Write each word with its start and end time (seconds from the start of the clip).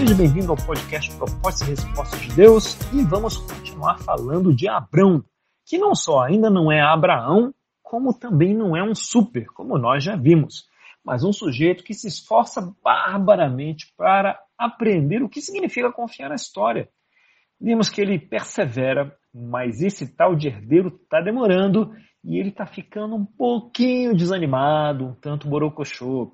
Seja 0.00 0.14
bem-vindo 0.14 0.50
ao 0.50 0.56
podcast 0.56 1.14
Propostas 1.18 1.60
e 1.60 1.70
Respostas 1.72 2.20
de 2.22 2.34
Deus 2.34 2.78
e 2.90 3.04
vamos 3.04 3.36
continuar 3.36 3.98
falando 3.98 4.54
de 4.54 4.66
Abrão, 4.66 5.22
que 5.66 5.76
não 5.76 5.94
só 5.94 6.22
ainda 6.22 6.48
não 6.48 6.72
é 6.72 6.80
Abraão, 6.80 7.52
como 7.82 8.18
também 8.18 8.54
não 8.54 8.74
é 8.74 8.82
um 8.82 8.94
super, 8.94 9.44
como 9.48 9.76
nós 9.76 10.02
já 10.02 10.16
vimos, 10.16 10.64
mas 11.04 11.22
um 11.22 11.34
sujeito 11.34 11.84
que 11.84 11.92
se 11.92 12.08
esforça 12.08 12.74
barbaramente 12.82 13.92
para 13.94 14.40
aprender 14.56 15.22
o 15.22 15.28
que 15.28 15.42
significa 15.42 15.92
confiar 15.92 16.30
na 16.30 16.34
história. 16.34 16.88
Vimos 17.60 17.90
que 17.90 18.00
ele 18.00 18.18
persevera, 18.18 19.14
mas 19.34 19.82
esse 19.82 20.16
tal 20.16 20.34
de 20.34 20.48
herdeiro 20.48 20.88
está 20.88 21.20
demorando 21.20 21.94
e 22.24 22.38
ele 22.38 22.48
está 22.48 22.64
ficando 22.64 23.16
um 23.16 23.26
pouquinho 23.26 24.16
desanimado, 24.16 25.04
um 25.04 25.14
tanto 25.14 25.46
borocochô. 25.46 26.32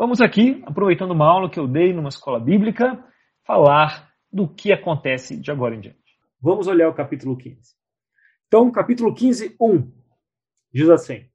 Vamos 0.00 0.22
aqui, 0.22 0.62
aproveitando 0.64 1.10
uma 1.10 1.26
aula 1.26 1.50
que 1.50 1.60
eu 1.60 1.68
dei 1.68 1.92
numa 1.92 2.08
escola 2.08 2.40
bíblica, 2.40 3.04
falar 3.44 4.10
do 4.32 4.48
que 4.48 4.72
acontece 4.72 5.36
de 5.36 5.50
agora 5.50 5.74
em 5.74 5.80
diante. 5.80 6.18
Vamos 6.40 6.66
olhar 6.66 6.88
o 6.88 6.94
capítulo 6.94 7.36
15. 7.36 7.74
Então, 8.46 8.72
capítulo 8.72 9.14
15, 9.14 9.56
1, 9.60 9.92
diz 10.72 10.88
assim: 10.88 11.28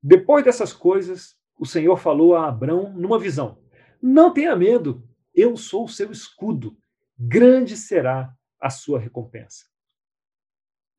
Depois 0.00 0.44
dessas 0.44 0.72
coisas, 0.72 1.36
o 1.58 1.66
Senhor 1.66 1.96
falou 1.96 2.36
a 2.36 2.46
Abrão 2.46 2.92
numa 2.92 3.18
visão: 3.18 3.58
Não 4.00 4.32
tenha 4.32 4.54
medo, 4.54 5.02
eu 5.34 5.56
sou 5.56 5.86
o 5.86 5.88
seu 5.88 6.12
escudo, 6.12 6.78
grande 7.18 7.76
será 7.76 8.32
a 8.60 8.70
sua 8.70 9.00
recompensa. 9.00 9.66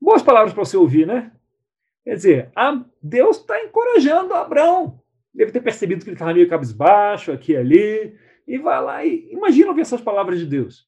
Boas 0.02 0.22
palavras 0.22 0.54
para 0.54 0.66
você 0.66 0.76
ouvir, 0.76 1.08
né? 1.08 1.32
Quer 2.04 2.16
dizer, 2.16 2.52
Deus 3.02 3.38
está 3.38 3.64
encorajando 3.64 4.34
Abraão 4.34 5.02
deve 5.40 5.54
ter 5.54 5.62
percebido 5.62 6.04
que 6.04 6.10
ele 6.10 6.16
estava 6.16 6.34
meio 6.34 6.50
cabisbaixo 6.50 7.32
aqui 7.32 7.54
e 7.54 7.58
ali, 7.58 8.20
e 8.46 8.58
vai 8.58 8.84
lá 8.84 9.06
e 9.06 9.32
imagina 9.32 9.70
ouvir 9.70 9.82
essas 9.82 10.02
palavras 10.02 10.38
de 10.38 10.46
Deus. 10.46 10.86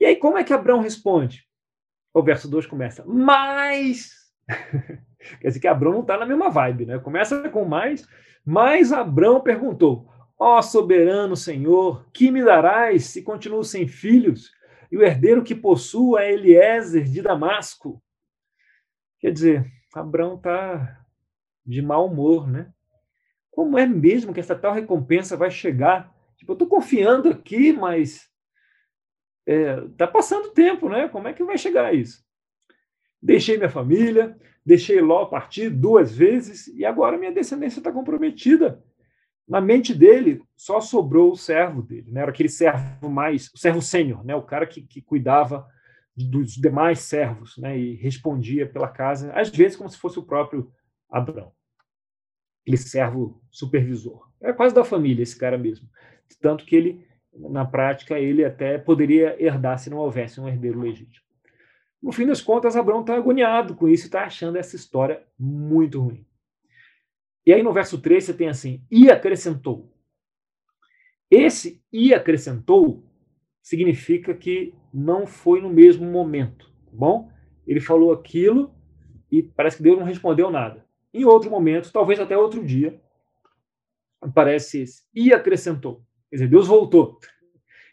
E 0.00 0.06
aí, 0.06 0.16
como 0.16 0.38
é 0.38 0.44
que 0.44 0.54
Abraão 0.54 0.80
responde? 0.80 1.46
O 2.14 2.22
verso 2.22 2.48
2 2.48 2.64
começa, 2.64 3.04
mas. 3.06 4.14
Quer 5.40 5.48
dizer 5.48 5.60
que 5.60 5.68
Abraão 5.68 5.92
não 5.92 6.00
está 6.00 6.16
na 6.16 6.24
mesma 6.24 6.48
vibe, 6.48 6.86
né? 6.86 6.98
Começa 6.98 7.46
com 7.50 7.66
mais, 7.66 8.08
mas 8.42 8.90
Abraão 8.90 9.42
perguntou: 9.42 10.10
Ó 10.38 10.58
oh, 10.58 10.62
soberano 10.62 11.36
Senhor, 11.36 12.08
que 12.10 12.30
me 12.30 12.42
darás 12.42 13.04
se 13.06 13.22
continuo 13.22 13.64
sem 13.64 13.86
filhos 13.86 14.50
e 14.90 14.96
o 14.96 15.02
herdeiro 15.02 15.44
que 15.44 15.54
possuo 15.54 16.16
é 16.16 16.32
Eliezer 16.32 17.04
de 17.04 17.20
Damasco? 17.20 18.02
Quer 19.18 19.30
dizer, 19.30 19.72
Abraão 19.94 20.36
está 20.36 21.04
de 21.66 21.82
mau 21.82 22.06
humor, 22.06 22.50
né? 22.50 22.72
Como 23.54 23.78
é 23.78 23.86
mesmo 23.86 24.34
que 24.34 24.40
essa 24.40 24.56
tal 24.56 24.72
recompensa 24.72 25.36
vai 25.36 25.48
chegar? 25.48 26.12
Tipo, 26.36 26.52
eu 26.52 26.54
estou 26.54 26.68
confiando 26.68 27.28
aqui, 27.28 27.72
mas 27.72 28.28
está 29.46 29.52
é, 29.52 29.88
tá 29.96 30.06
passando 30.08 30.50
tempo, 30.50 30.88
né? 30.88 31.08
Como 31.08 31.28
é 31.28 31.32
que 31.32 31.44
vai 31.44 31.56
chegar 31.56 31.94
isso? 31.94 32.24
Deixei 33.22 33.56
minha 33.56 33.70
família, 33.70 34.36
deixei 34.66 35.00
Ló 35.00 35.26
partir 35.26 35.70
duas 35.70 36.12
vezes 36.12 36.66
e 36.66 36.84
agora 36.84 37.16
minha 37.16 37.30
descendência 37.30 37.78
está 37.78 37.92
comprometida. 37.92 38.82
Na 39.46 39.60
mente 39.60 39.94
dele 39.94 40.42
só 40.56 40.80
sobrou 40.80 41.30
o 41.30 41.36
servo 41.36 41.80
dele, 41.80 42.10
né? 42.10 42.22
Era 42.22 42.32
aquele 42.32 42.48
servo 42.48 43.08
mais, 43.08 43.52
o 43.54 43.58
servo 43.58 43.80
sênior, 43.80 44.24
né? 44.24 44.34
O 44.34 44.42
cara 44.42 44.66
que, 44.66 44.82
que 44.82 45.00
cuidava 45.00 45.64
dos 46.16 46.54
demais 46.54 46.98
servos, 47.00 47.56
né? 47.56 47.78
E 47.78 47.94
respondia 47.94 48.66
pela 48.66 48.88
casa, 48.88 49.32
às 49.32 49.48
vezes 49.48 49.76
como 49.76 49.88
se 49.88 49.96
fosse 49.96 50.18
o 50.18 50.24
próprio 50.24 50.72
Abraão 51.08 51.52
aquele 52.64 52.78
servo 52.78 53.40
supervisor. 53.50 54.26
É 54.40 54.52
quase 54.52 54.74
da 54.74 54.82
família 54.84 55.22
esse 55.22 55.38
cara 55.38 55.58
mesmo. 55.58 55.86
Tanto 56.40 56.64
que 56.64 56.74
ele, 56.74 57.06
na 57.32 57.64
prática, 57.64 58.18
ele 58.18 58.42
até 58.42 58.78
poderia 58.78 59.36
herdar 59.38 59.78
se 59.78 59.90
não 59.90 59.98
houvesse 59.98 60.40
um 60.40 60.48
herdeiro 60.48 60.80
legítimo. 60.80 61.24
No 62.02 62.10
fim 62.10 62.26
das 62.26 62.40
contas, 62.40 62.74
Abraão 62.74 63.02
está 63.02 63.14
agoniado 63.14 63.74
com 63.74 63.88
isso 63.88 64.04
e 64.04 64.06
está 64.06 64.24
achando 64.24 64.56
essa 64.56 64.76
história 64.76 65.22
muito 65.38 66.00
ruim. 66.00 66.26
E 67.46 67.52
aí 67.52 67.62
no 67.62 67.72
verso 67.72 68.00
3 68.00 68.24
você 68.24 68.34
tem 68.34 68.48
assim, 68.48 68.82
e 68.90 69.10
acrescentou. 69.10 69.92
Esse 71.30 71.82
e 71.92 72.14
acrescentou 72.14 73.04
significa 73.62 74.34
que 74.34 74.74
não 74.92 75.26
foi 75.26 75.60
no 75.60 75.70
mesmo 75.70 76.06
momento, 76.06 76.72
tá 76.86 76.92
bom? 76.92 77.30
Ele 77.66 77.80
falou 77.80 78.12
aquilo 78.12 78.74
e 79.30 79.42
parece 79.42 79.78
que 79.78 79.82
Deus 79.82 79.98
não 79.98 80.06
respondeu 80.06 80.50
nada. 80.50 80.86
Em 81.14 81.24
outro 81.24 81.48
momento, 81.48 81.92
talvez 81.92 82.18
até 82.18 82.36
outro 82.36 82.64
dia, 82.64 83.00
aparece 84.20 84.82
esse. 84.82 85.04
E 85.14 85.32
acrescentou. 85.32 86.04
Quer 86.28 86.36
dizer, 86.36 86.48
Deus 86.48 86.66
voltou 86.66 87.20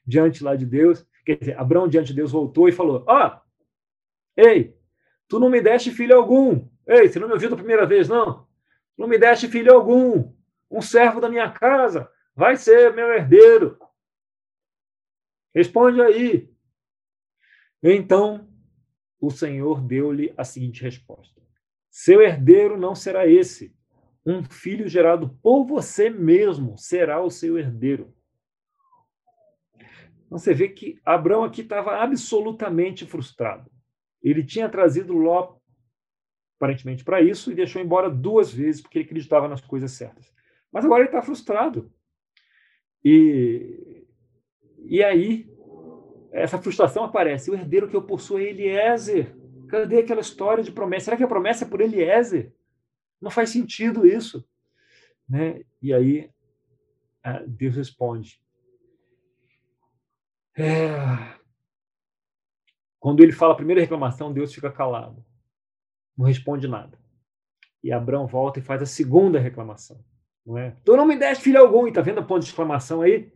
diante 0.04 0.44
lá 0.44 0.56
de 0.56 0.66
Deus. 0.66 1.06
Quer 1.24 1.38
dizer, 1.38 1.60
Abraão 1.60 1.88
diante 1.88 2.08
de 2.08 2.16
Deus 2.16 2.32
voltou 2.32 2.68
e 2.68 2.72
falou: 2.72 3.06
Ó, 3.08 3.40
ei, 4.36 4.76
tu 5.28 5.40
não 5.40 5.52
me 5.52 5.62
deste 5.62 5.92
filho 5.92 6.18
algum. 6.18 6.68
Ei, 6.88 7.08
você 7.08 7.20
não 7.20 7.28
me 7.28 7.34
ouviu 7.34 7.52
da 7.52 7.56
primeira 7.56 7.86
vez, 7.86 8.10
não? 8.10 8.48
Não 8.98 9.08
me 9.08 9.20
deste 9.20 9.48
filho 9.48 9.72
algum. 9.72 10.34
Um 10.70 10.82
servo 10.82 11.22
da 11.22 11.30
minha 11.30 11.52
casa 11.52 12.10
vai 12.36 12.58
ser 12.58 12.92
meu 12.94 13.14
herdeiro. 13.14 13.78
Responde 15.54 16.02
aí. 16.02 16.50
Então, 17.84 18.48
o 19.20 19.30
Senhor 19.30 19.80
deu-lhe 19.82 20.34
a 20.36 20.44
seguinte 20.44 20.82
resposta: 20.82 21.40
seu 21.92 22.22
herdeiro 22.22 22.80
não 22.80 22.96
será 22.96 23.28
esse. 23.28 23.76
Um 24.26 24.44
filho 24.44 24.88
gerado 24.88 25.38
por 25.44 25.66
você 25.66 26.10
mesmo 26.10 26.78
será 26.78 27.22
o 27.22 27.30
seu 27.30 27.58
herdeiro. 27.58 28.14
Então 30.26 30.40
você 30.40 30.54
vê 30.54 30.70
que 30.70 30.98
Abraão 31.04 31.44
aqui 31.44 31.62
estava 31.62 31.98
absolutamente 31.98 33.06
frustrado. 33.06 33.70
Ele 34.24 34.42
tinha 34.42 34.70
trazido 34.70 35.14
Ló, 35.14 35.58
aparentemente, 36.56 37.04
para 37.04 37.22
isso 37.22 37.52
e 37.52 37.56
deixou 37.56 37.82
embora 37.82 38.10
duas 38.10 38.54
vezes 38.54 38.80
porque 38.82 39.00
ele 39.00 39.06
acreditava 39.06 39.50
nas 39.50 39.60
coisas 39.60 39.92
certas. 39.92 40.32
Mas 40.72 40.86
agora 40.86 41.02
ele 41.02 41.10
está 41.10 41.22
frustrado. 41.22 41.92
E, 43.04 44.06
e 44.86 45.04
aí, 45.04 45.52
essa 46.32 46.58
frustração 46.58 47.04
aparece. 47.04 47.52
O 47.52 47.56
herdeiro 47.56 47.90
que 47.90 47.96
eu 47.96 48.04
possuo 48.04 48.40
é 48.40 48.44
Eliezer. 48.44 49.36
Cadê 49.72 50.00
aquela 50.00 50.20
história 50.20 50.62
de 50.62 50.72
promessa? 50.72 51.06
Será 51.06 51.18
que 51.18 51.24
a 51.24 51.28
promessa 51.28 51.64
é 51.64 51.68
por 51.68 51.80
Eliezer? 51.80 52.54
Não 53.22 53.32
faz 53.32 53.52
sentido 53.52 54.06
isso. 54.06 54.46
Né? 55.30 55.64
E 55.82 55.94
aí 55.94 56.30
Deus 57.48 57.78
responde. 57.78 58.42
É... 60.58 61.40
Quando 63.00 63.24
ele 63.24 63.32
fala 63.32 63.54
a 63.54 63.56
primeira 63.56 63.80
reclamação, 63.80 64.34
Deus 64.34 64.54
fica 64.54 64.70
calado. 64.70 65.26
Não 66.18 66.26
responde 66.26 66.68
nada. 66.68 67.00
E 67.82 67.94
Abraão 67.94 68.28
volta 68.28 68.60
e 68.60 68.62
faz 68.62 68.82
a 68.82 68.86
segunda 68.86 69.40
reclamação. 69.40 70.04
Não 70.46 70.58
é? 70.58 70.76
Tu 70.84 70.98
não 70.98 71.06
me 71.06 71.16
deste 71.16 71.46
filho 71.46 71.62
algum. 71.62 71.88
E 71.88 71.94
tá 71.94 72.02
vendo 72.02 72.20
a 72.20 72.24
ponto 72.24 72.42
de 72.42 72.50
exclamação 72.50 73.02
aí? 73.02 73.32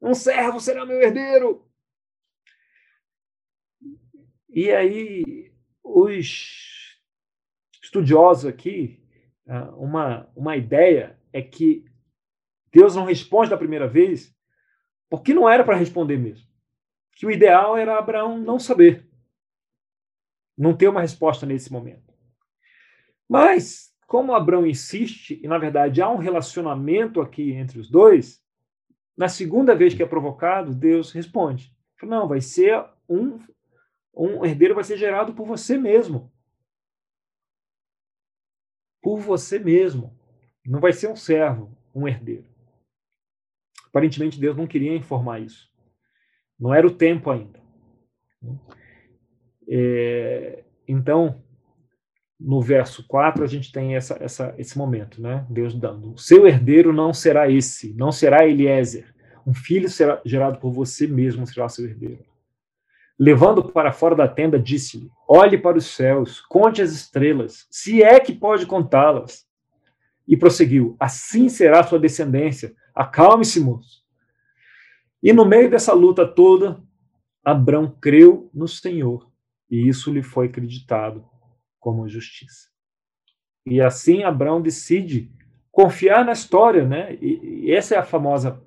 Um 0.00 0.14
servo 0.14 0.58
será 0.58 0.86
meu 0.86 1.00
herdeiro. 1.00 1.70
E 4.54 4.70
aí, 4.70 5.50
os 5.82 7.00
estudiosos 7.82 8.44
aqui, 8.44 9.02
ah, 9.48 9.70
uma, 9.76 10.30
uma 10.36 10.58
ideia 10.58 11.18
é 11.32 11.40
que 11.40 11.86
Deus 12.70 12.94
não 12.94 13.06
responde 13.06 13.48
da 13.48 13.56
primeira 13.56 13.88
vez 13.88 14.36
porque 15.08 15.32
não 15.32 15.48
era 15.48 15.64
para 15.64 15.76
responder 15.76 16.18
mesmo. 16.18 16.46
Que 17.12 17.24
o 17.24 17.30
ideal 17.30 17.78
era 17.78 17.98
Abraão 17.98 18.36
não 18.36 18.58
saber, 18.58 19.08
não 20.56 20.76
ter 20.76 20.88
uma 20.88 21.00
resposta 21.00 21.46
nesse 21.46 21.72
momento. 21.72 22.12
Mas, 23.26 23.90
como 24.06 24.34
Abraão 24.34 24.66
insiste, 24.66 25.40
e 25.42 25.48
na 25.48 25.56
verdade 25.56 26.02
há 26.02 26.10
um 26.10 26.18
relacionamento 26.18 27.22
aqui 27.22 27.52
entre 27.52 27.78
os 27.78 27.90
dois, 27.90 28.42
na 29.16 29.28
segunda 29.28 29.74
vez 29.74 29.94
que 29.94 30.02
é 30.02 30.06
provocado, 30.06 30.74
Deus 30.74 31.10
responde: 31.10 31.74
Não, 32.02 32.28
vai 32.28 32.42
ser 32.42 32.84
um 33.08 33.38
um 34.14 34.44
herdeiro 34.44 34.74
vai 34.74 34.84
ser 34.84 34.96
gerado 34.96 35.34
por 35.34 35.46
você 35.46 35.78
mesmo. 35.78 36.32
Por 39.00 39.18
você 39.18 39.58
mesmo. 39.58 40.16
Não 40.64 40.80
vai 40.80 40.92
ser 40.92 41.08
um 41.08 41.16
servo, 41.16 41.76
um 41.94 42.06
herdeiro. 42.06 42.46
Aparentemente, 43.88 44.40
Deus 44.40 44.56
não 44.56 44.66
queria 44.66 44.94
informar 44.94 45.40
isso. 45.40 45.70
Não 46.58 46.72
era 46.72 46.86
o 46.86 46.94
tempo 46.94 47.30
ainda. 47.30 47.60
É, 49.68 50.64
então, 50.86 51.42
no 52.38 52.60
verso 52.60 53.06
4, 53.06 53.42
a 53.42 53.46
gente 53.46 53.72
tem 53.72 53.96
essa, 53.96 54.16
essa, 54.20 54.54
esse 54.58 54.76
momento, 54.78 55.20
né? 55.20 55.46
Deus 55.48 55.74
dando: 55.74 56.18
seu 56.18 56.46
herdeiro 56.46 56.92
não 56.92 57.12
será 57.12 57.50
esse, 57.50 57.94
não 57.94 58.12
será 58.12 58.46
Eliezer. 58.46 59.12
Um 59.46 59.54
filho 59.54 59.88
será 59.88 60.20
gerado 60.24 60.58
por 60.58 60.72
você 60.72 61.06
mesmo 61.06 61.46
será 61.46 61.68
seu 61.68 61.84
herdeiro. 61.84 62.24
Levando 63.18 63.64
para 63.64 63.92
fora 63.92 64.14
da 64.14 64.26
tenda, 64.26 64.58
disse-lhe: 64.58 65.10
Olhe 65.28 65.58
para 65.58 65.78
os 65.78 65.86
céus, 65.86 66.40
conte 66.40 66.82
as 66.82 66.92
estrelas, 66.92 67.66
se 67.70 68.02
é 68.02 68.18
que 68.18 68.32
pode 68.32 68.66
contá-las. 68.66 69.46
E 70.26 70.36
prosseguiu: 70.36 70.96
Assim 70.98 71.48
será 71.48 71.82
sua 71.82 71.98
descendência. 71.98 72.74
Acalme-se, 72.94 73.60
moço. 73.60 74.02
E 75.22 75.32
no 75.32 75.44
meio 75.44 75.70
dessa 75.70 75.92
luta 75.92 76.26
toda, 76.26 76.82
Abrão 77.44 77.90
creu 78.00 78.50
no 78.52 78.66
Senhor 78.66 79.30
e 79.70 79.88
isso 79.88 80.12
lhe 80.12 80.22
foi 80.22 80.46
acreditado 80.46 81.24
como 81.80 82.08
justiça. 82.08 82.68
E 83.66 83.80
assim 83.80 84.22
Abraão 84.22 84.60
decide 84.60 85.32
confiar 85.70 86.24
na 86.24 86.32
história, 86.32 86.86
né? 86.86 87.16
E 87.20 87.72
essa 87.72 87.94
é 87.94 87.98
a 87.98 88.04
famosa 88.04 88.62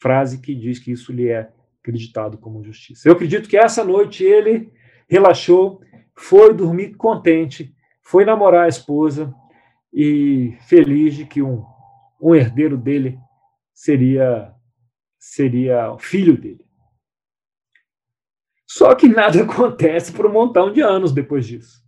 frase 0.00 0.40
que 0.40 0.54
diz 0.54 0.78
que 0.78 0.92
isso 0.92 1.12
lhe 1.12 1.28
é 1.28 1.50
acreditado 1.84 2.38
como 2.38 2.64
justiça. 2.64 3.06
Eu 3.06 3.12
acredito 3.12 3.48
que 3.48 3.58
essa 3.58 3.84
noite 3.84 4.24
ele 4.24 4.72
relaxou, 5.06 5.82
foi 6.16 6.54
dormir 6.54 6.94
contente, 6.94 7.74
foi 8.02 8.24
namorar 8.24 8.64
a 8.64 8.68
esposa 8.68 9.34
e 9.92 10.56
feliz 10.62 11.14
de 11.14 11.26
que 11.26 11.42
um, 11.42 11.62
um 12.20 12.34
herdeiro 12.34 12.78
dele 12.78 13.18
seria 13.74 14.52
seria 15.18 15.96
filho 15.98 16.36
dele. 16.38 16.64
Só 18.66 18.94
que 18.94 19.08
nada 19.08 19.40
acontece 19.44 20.12
por 20.12 20.26
um 20.26 20.32
montão 20.32 20.72
de 20.72 20.80
anos 20.80 21.12
depois 21.12 21.46
disso. 21.46 21.82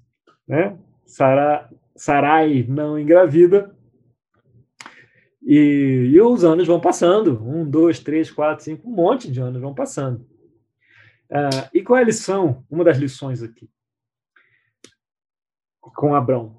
Né? 0.47 0.79
Sara, 1.05 1.71
Sarai 1.95 2.65
não 2.69 2.99
engravida. 2.99 3.76
E, 5.47 6.11
e, 6.13 6.21
os 6.21 6.45
anos 6.45 6.67
vão 6.67 6.81
passando. 6.81 7.41
Um, 7.43 7.69
dois, 7.69 8.01
três, 8.01 8.31
quatro, 8.31 8.65
cinco, 8.65 8.89
um 8.89 8.93
monte 8.93 9.31
de 9.31 9.41
anos 9.41 9.63
vão 9.63 9.73
passando. 9.73 10.29
Uh, 11.31 11.71
e 11.73 11.83
qual 11.83 11.99
é 11.99 12.03
a 12.03 12.07
lição? 12.07 12.67
Uma 12.69 12.83
das 12.83 12.99
lições 12.99 13.43
aqui. 13.43 13.71
Com 15.81 16.15
Abrão. 16.15 16.57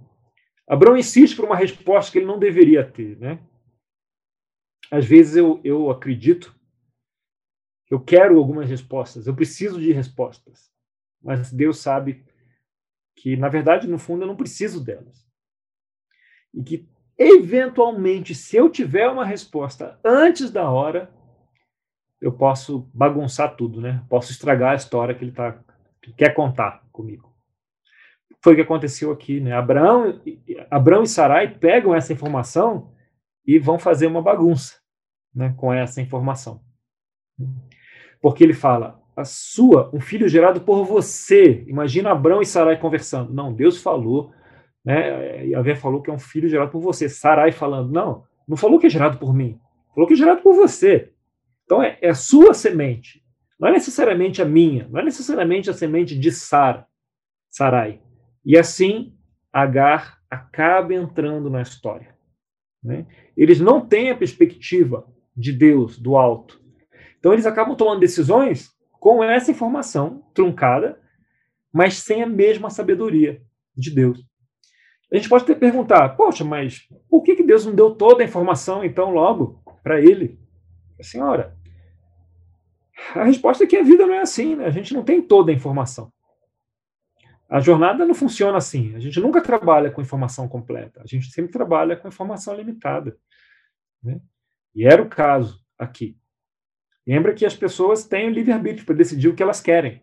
Abrão 0.65 0.95
insiste 0.95 1.35
por 1.35 1.45
uma 1.45 1.55
resposta 1.55 2.11
que 2.11 2.17
ele 2.17 2.25
não 2.25 2.39
deveria 2.39 2.89
ter. 2.89 3.17
Né? 3.17 3.39
Às 4.89 5.05
vezes 5.05 5.35
eu, 5.35 5.59
eu 5.63 5.91
acredito 5.91 6.57
eu 7.89 7.99
quero 7.99 8.37
algumas 8.37 8.69
respostas, 8.69 9.27
eu 9.27 9.35
preciso 9.35 9.79
de 9.79 9.91
respostas. 9.91 10.69
Mas 11.21 11.51
Deus 11.51 11.79
sabe 11.79 12.25
que, 13.15 13.35
na 13.35 13.49
verdade, 13.49 13.87
no 13.87 13.97
fundo, 13.97 14.23
eu 14.23 14.27
não 14.27 14.35
preciso 14.35 14.83
delas. 14.83 15.25
E 16.53 16.63
que, 16.63 16.89
eventualmente, 17.17 18.35
se 18.35 18.55
eu 18.55 18.69
tiver 18.69 19.07
uma 19.09 19.25
resposta 19.25 19.99
antes 20.03 20.51
da 20.51 20.69
hora, 20.69 21.09
eu 22.21 22.31
posso 22.31 22.89
bagunçar 22.93 23.55
tudo, 23.55 23.81
né? 23.81 24.03
Posso 24.09 24.31
estragar 24.31 24.71
a 24.71 24.75
história 24.75 25.15
que 25.15 25.23
ele, 25.23 25.31
tá, 25.31 25.59
que 26.01 26.13
quer 26.13 26.33
contar 26.33 26.83
comigo. 26.91 27.33
Foi 28.41 28.53
o 28.53 28.55
que 28.55 28.61
aconteceu 28.61 29.11
aqui, 29.11 29.39
né? 29.39 29.53
Abraão, 29.53 30.21
Abraão 30.69 31.03
e 31.03 31.07
Sarai 31.07 31.53
pegam 31.53 31.93
essa 31.93 32.13
informação 32.13 32.91
e 33.45 33.59
vão 33.59 33.79
fazer 33.79 34.07
uma 34.07 34.21
bagunça 34.21 34.75
né, 35.33 35.53
com 35.57 35.73
essa 35.73 36.01
informação 36.01 36.61
porque 38.21 38.43
ele 38.43 38.53
fala, 38.53 39.01
a 39.15 39.23
sua, 39.23 39.89
um 39.93 39.99
filho 39.99 40.27
gerado 40.27 40.61
por 40.61 40.83
você. 40.85 41.63
Imagina 41.67 42.11
Abraão 42.11 42.41
e 42.41 42.45
Sarai 42.45 42.79
conversando. 42.79 43.33
Não, 43.33 43.53
Deus 43.53 43.81
falou, 43.81 44.31
né? 44.87 45.45
Yahvé 45.47 45.75
falou 45.75 46.01
que 46.01 46.09
é 46.09 46.13
um 46.13 46.17
filho 46.17 46.47
gerado 46.47 46.71
por 46.71 46.79
você. 46.79 47.09
Sarai 47.09 47.51
falando, 47.51 47.91
não, 47.91 48.23
não 48.47 48.55
falou 48.55 48.79
que 48.79 48.87
é 48.87 48.89
gerado 48.89 49.17
por 49.17 49.33
mim, 49.33 49.59
falou 49.93 50.07
que 50.07 50.13
é 50.13 50.15
gerado 50.15 50.41
por 50.41 50.55
você. 50.55 51.11
Então 51.65 51.83
é, 51.83 51.97
é 52.01 52.07
a 52.07 52.15
sua 52.15 52.53
semente, 52.53 53.21
não 53.59 53.67
é 53.67 53.73
necessariamente 53.73 54.41
a 54.41 54.45
minha, 54.45 54.87
não 54.87 55.01
é 55.01 55.03
necessariamente 55.03 55.69
a 55.69 55.73
semente 55.73 56.17
de 56.17 56.31
Sara, 56.31 56.87
Sarai. 57.49 58.01
E 58.45 58.57
assim, 58.57 59.13
Agar 59.51 60.19
acaba 60.29 60.93
entrando 60.93 61.49
na 61.49 61.61
história. 61.61 62.15
Né? 62.81 63.05
Eles 63.35 63.59
não 63.59 63.85
têm 63.85 64.09
a 64.09 64.15
perspectiva 64.15 65.05
de 65.35 65.51
Deus 65.51 65.99
do 65.99 66.15
alto. 66.15 66.61
Então 67.19 67.33
eles 67.33 67.45
acabam 67.45 67.75
tomando 67.75 67.99
decisões 67.99 68.71
com 69.01 69.21
essa 69.21 69.51
informação 69.51 70.23
truncada, 70.33 70.97
mas 71.73 71.95
sem 71.95 72.23
a 72.23 72.27
mesma 72.27 72.69
sabedoria 72.69 73.41
de 73.75 73.93
Deus. 73.93 74.25
A 75.11 75.15
gente 75.15 75.29
pode 75.29 75.43
até 75.43 75.55
perguntar, 75.55 76.09
poxa, 76.09 76.43
mas 76.43 76.87
por 77.09 77.23
que, 77.23 77.35
que 77.35 77.43
Deus 77.43 77.65
não 77.65 77.73
deu 77.73 77.95
toda 77.95 78.21
a 78.21 78.25
informação, 78.25 78.83
então, 78.83 79.11
logo, 79.11 79.61
para 79.81 80.01
ele? 80.01 80.37
Senhora, 81.01 81.55
a 83.15 83.23
resposta 83.23 83.63
é 83.63 83.67
que 83.67 83.77
a 83.77 83.83
vida 83.83 84.05
não 84.05 84.13
é 84.13 84.19
assim, 84.19 84.55
né? 84.55 84.65
A 84.65 84.71
gente 84.71 84.93
não 84.93 85.03
tem 85.03 85.21
toda 85.21 85.51
a 85.51 85.55
informação. 85.55 86.11
A 87.49 87.61
jornada 87.61 88.05
não 88.05 88.13
funciona 88.13 88.57
assim. 88.57 88.93
A 88.95 88.99
gente 88.99 89.19
nunca 89.19 89.41
trabalha 89.41 89.89
com 89.89 90.01
informação 90.01 90.47
completa. 90.47 91.01
A 91.01 91.07
gente 91.07 91.31
sempre 91.31 91.51
trabalha 91.51 91.95
com 91.95 92.07
informação 92.07 92.53
limitada. 92.53 93.17
Né? 94.03 94.19
E 94.75 94.85
era 94.85 95.01
o 95.01 95.07
caso 95.07 95.63
aqui. 95.77 96.17
Lembra 97.05 97.33
que 97.33 97.45
as 97.45 97.55
pessoas 97.55 98.03
têm 98.03 98.27
o 98.27 98.33
livre-arbítrio 98.33 98.85
para 98.85 98.95
decidir 98.95 99.29
o 99.29 99.35
que 99.35 99.41
elas 99.41 99.61
querem. 99.61 100.01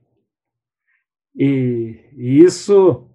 E, 1.36 2.00
e, 2.16 2.38
isso 2.42 3.10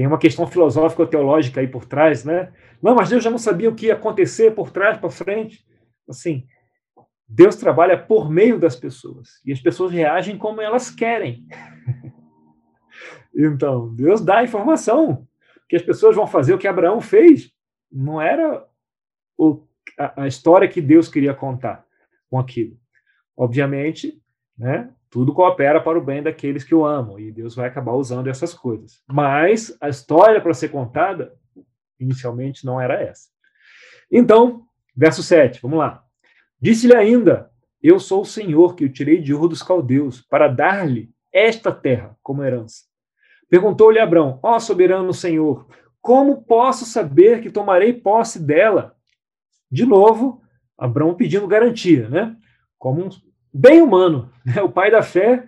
tem 0.00 0.06
uma 0.06 0.16
questão 0.16 0.46
filosófica 0.46 1.02
ou 1.02 1.06
teológica 1.06 1.60
aí 1.60 1.68
por 1.68 1.84
trás, 1.84 2.24
né? 2.24 2.50
Não, 2.82 2.94
mas 2.94 3.10
Deus 3.10 3.22
já 3.22 3.28
não 3.28 3.36
sabia 3.36 3.68
o 3.68 3.74
que 3.74 3.88
ia 3.88 3.92
acontecer 3.92 4.54
por 4.54 4.70
trás, 4.70 4.96
para 4.96 5.10
frente. 5.10 5.62
Assim, 6.08 6.46
Deus 7.28 7.54
trabalha 7.56 8.02
por 8.02 8.30
meio 8.30 8.58
das 8.58 8.74
pessoas 8.74 9.42
e 9.44 9.52
as 9.52 9.60
pessoas 9.60 9.92
reagem 9.92 10.38
como 10.38 10.62
elas 10.62 10.90
querem. 10.90 11.46
então, 13.36 13.94
Deus 13.94 14.22
dá 14.22 14.38
a 14.38 14.42
informação 14.42 15.28
que 15.68 15.76
as 15.76 15.82
pessoas 15.82 16.16
vão 16.16 16.26
fazer 16.26 16.54
o 16.54 16.58
que 16.58 16.66
Abraão 16.66 17.02
fez. 17.02 17.52
Não 17.92 18.22
era 18.22 18.66
o, 19.36 19.66
a, 19.98 20.22
a 20.22 20.26
história 20.26 20.66
que 20.66 20.80
Deus 20.80 21.08
queria 21.08 21.34
contar 21.34 21.84
com 22.30 22.38
aquilo. 22.38 22.74
Obviamente, 23.36 24.18
né, 24.56 24.88
tudo 25.10 25.34
coopera 25.34 25.80
para 25.82 25.98
o 25.98 26.04
bem 26.04 26.22
daqueles 26.22 26.62
que 26.62 26.74
o 26.74 26.86
amam, 26.86 27.18
e 27.18 27.32
Deus 27.32 27.56
vai 27.56 27.66
acabar 27.66 27.92
usando 27.92 28.28
essas 28.28 28.54
coisas. 28.54 29.02
Mas 29.06 29.76
a 29.80 29.88
história 29.88 30.40
para 30.40 30.54
ser 30.54 30.68
contada, 30.68 31.34
inicialmente, 31.98 32.64
não 32.64 32.80
era 32.80 32.94
essa. 32.94 33.28
Então, 34.10 34.62
verso 34.96 35.22
7, 35.22 35.60
vamos 35.60 35.78
lá. 35.78 36.04
Disse-lhe 36.60 36.94
ainda: 36.94 37.50
Eu 37.82 37.98
sou 37.98 38.22
o 38.22 38.26
Senhor 38.26 38.76
que 38.76 38.84
o 38.84 38.92
tirei 38.92 39.20
de 39.20 39.34
Ur 39.34 39.48
dos 39.48 39.62
Caldeus, 39.62 40.20
para 40.20 40.46
dar-lhe 40.46 41.10
esta 41.32 41.72
terra 41.72 42.16
como 42.22 42.44
herança. 42.44 42.84
Perguntou-lhe 43.48 43.98
Abrão: 43.98 44.38
Ó 44.42 44.54
oh, 44.54 44.60
soberano 44.60 45.12
Senhor, 45.12 45.66
como 46.00 46.44
posso 46.44 46.84
saber 46.84 47.40
que 47.40 47.50
tomarei 47.50 47.92
posse 47.92 48.38
dela? 48.38 48.94
De 49.70 49.84
novo, 49.84 50.40
Abrão 50.78 51.14
pedindo 51.14 51.48
garantia, 51.48 52.08
né? 52.08 52.36
Como 52.78 53.08
bem 53.52 53.82
humano. 53.82 54.30
Né? 54.44 54.62
O 54.62 54.70
pai 54.70 54.90
da 54.90 55.02
fé 55.02 55.46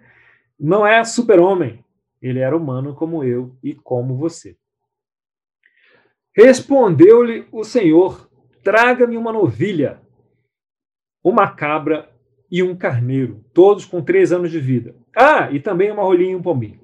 não 0.59 0.87
é 0.87 1.03
super-homem, 1.03 1.83
ele 2.21 2.39
era 2.39 2.57
humano 2.57 2.95
como 2.95 3.25
eu 3.25 3.57
e 3.63 3.75
como 3.75 4.17
você. 4.17 4.57
Respondeu-lhe 6.37 7.47
o 7.51 7.65
Senhor: 7.65 8.31
Traga-me 8.63 9.17
uma 9.17 9.33
novilha, 9.33 10.01
uma 11.23 11.51
cabra 11.51 12.11
e 12.51 12.63
um 12.63 12.77
carneiro, 12.77 13.45
todos 13.53 13.85
com 13.85 14.03
três 14.03 14.31
anos 14.31 14.51
de 14.51 14.61
vida. 14.61 14.95
Ah, 15.17 15.51
e 15.51 15.59
também 15.59 15.91
uma 15.91 16.03
rolinha 16.03 16.33
e 16.33 16.37
um 16.37 16.43
pombinho. 16.43 16.81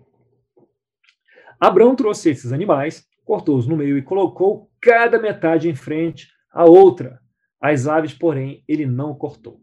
Abraão 1.60 1.94
trouxe 1.94 2.30
esses 2.30 2.52
animais, 2.52 3.06
cortou-os 3.24 3.66
no 3.66 3.76
meio 3.76 3.98
e 3.98 4.02
colocou 4.02 4.70
cada 4.80 5.18
metade 5.18 5.68
em 5.68 5.74
frente 5.74 6.28
à 6.52 6.64
outra. 6.64 7.20
As 7.60 7.86
aves, 7.86 8.14
porém, 8.14 8.62
ele 8.68 8.86
não 8.86 9.14
cortou. 9.14 9.60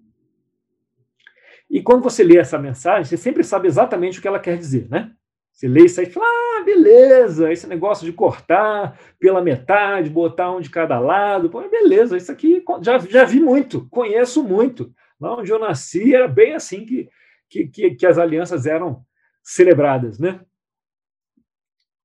E 1.70 1.82
quando 1.82 2.04
você 2.04 2.24
lê 2.24 2.38
essa 2.38 2.58
mensagem, 2.58 3.06
você 3.06 3.18
sempre 3.18 3.44
sabe 3.44 3.68
exatamente 3.68 4.20
o 4.20 4.22
que 4.22 4.28
ela 4.28 4.40
quer 4.40 4.58
dizer, 4.58 4.88
né? 4.90 5.12
Você 5.52 5.68
lê 5.68 5.86
isso 5.86 6.02
aí 6.02 6.08
e 6.08 6.10
fala, 6.10 6.26
ah, 6.26 6.64
beleza, 6.66 7.52
esse 7.52 7.66
negócio 7.66 8.06
de 8.06 8.12
cortar 8.12 9.00
pela 9.18 9.42
metade, 9.42 10.10
botar 10.10 10.52
um 10.52 10.60
de 10.60 10.70
cada 10.70 11.00
lado, 11.00 11.50
pô, 11.50 11.62
beleza, 11.70 12.18
isso 12.18 12.32
aqui 12.32 12.62
já, 12.82 13.00
já 13.00 13.24
vi 13.24 13.40
muito, 13.40 13.88
conheço 13.90 14.44
muito. 14.44 14.94
Lá 15.20 15.38
onde 15.38 15.52
eu 15.52 15.58
nasci 15.58 16.14
era 16.14 16.28
bem 16.28 16.56
assim 16.56 16.86
que, 16.86 17.10
que, 17.50 17.68
que, 17.68 17.92
que 17.92 18.06
as 18.06 18.18
alianças 18.18 18.66
eram 18.66 19.06
celebradas, 19.42 20.20
né? 20.20 20.42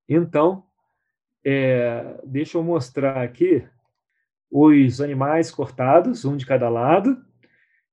Então, 0.09 0.65
é, 1.45 2.21
deixa 2.25 2.57
eu 2.57 2.63
mostrar 2.63 3.21
aqui 3.21 3.67
os 4.51 5.01
animais 5.01 5.51
cortados, 5.51 6.25
um 6.25 6.37
de 6.37 6.47
cada 6.47 6.69
lado, 6.69 7.21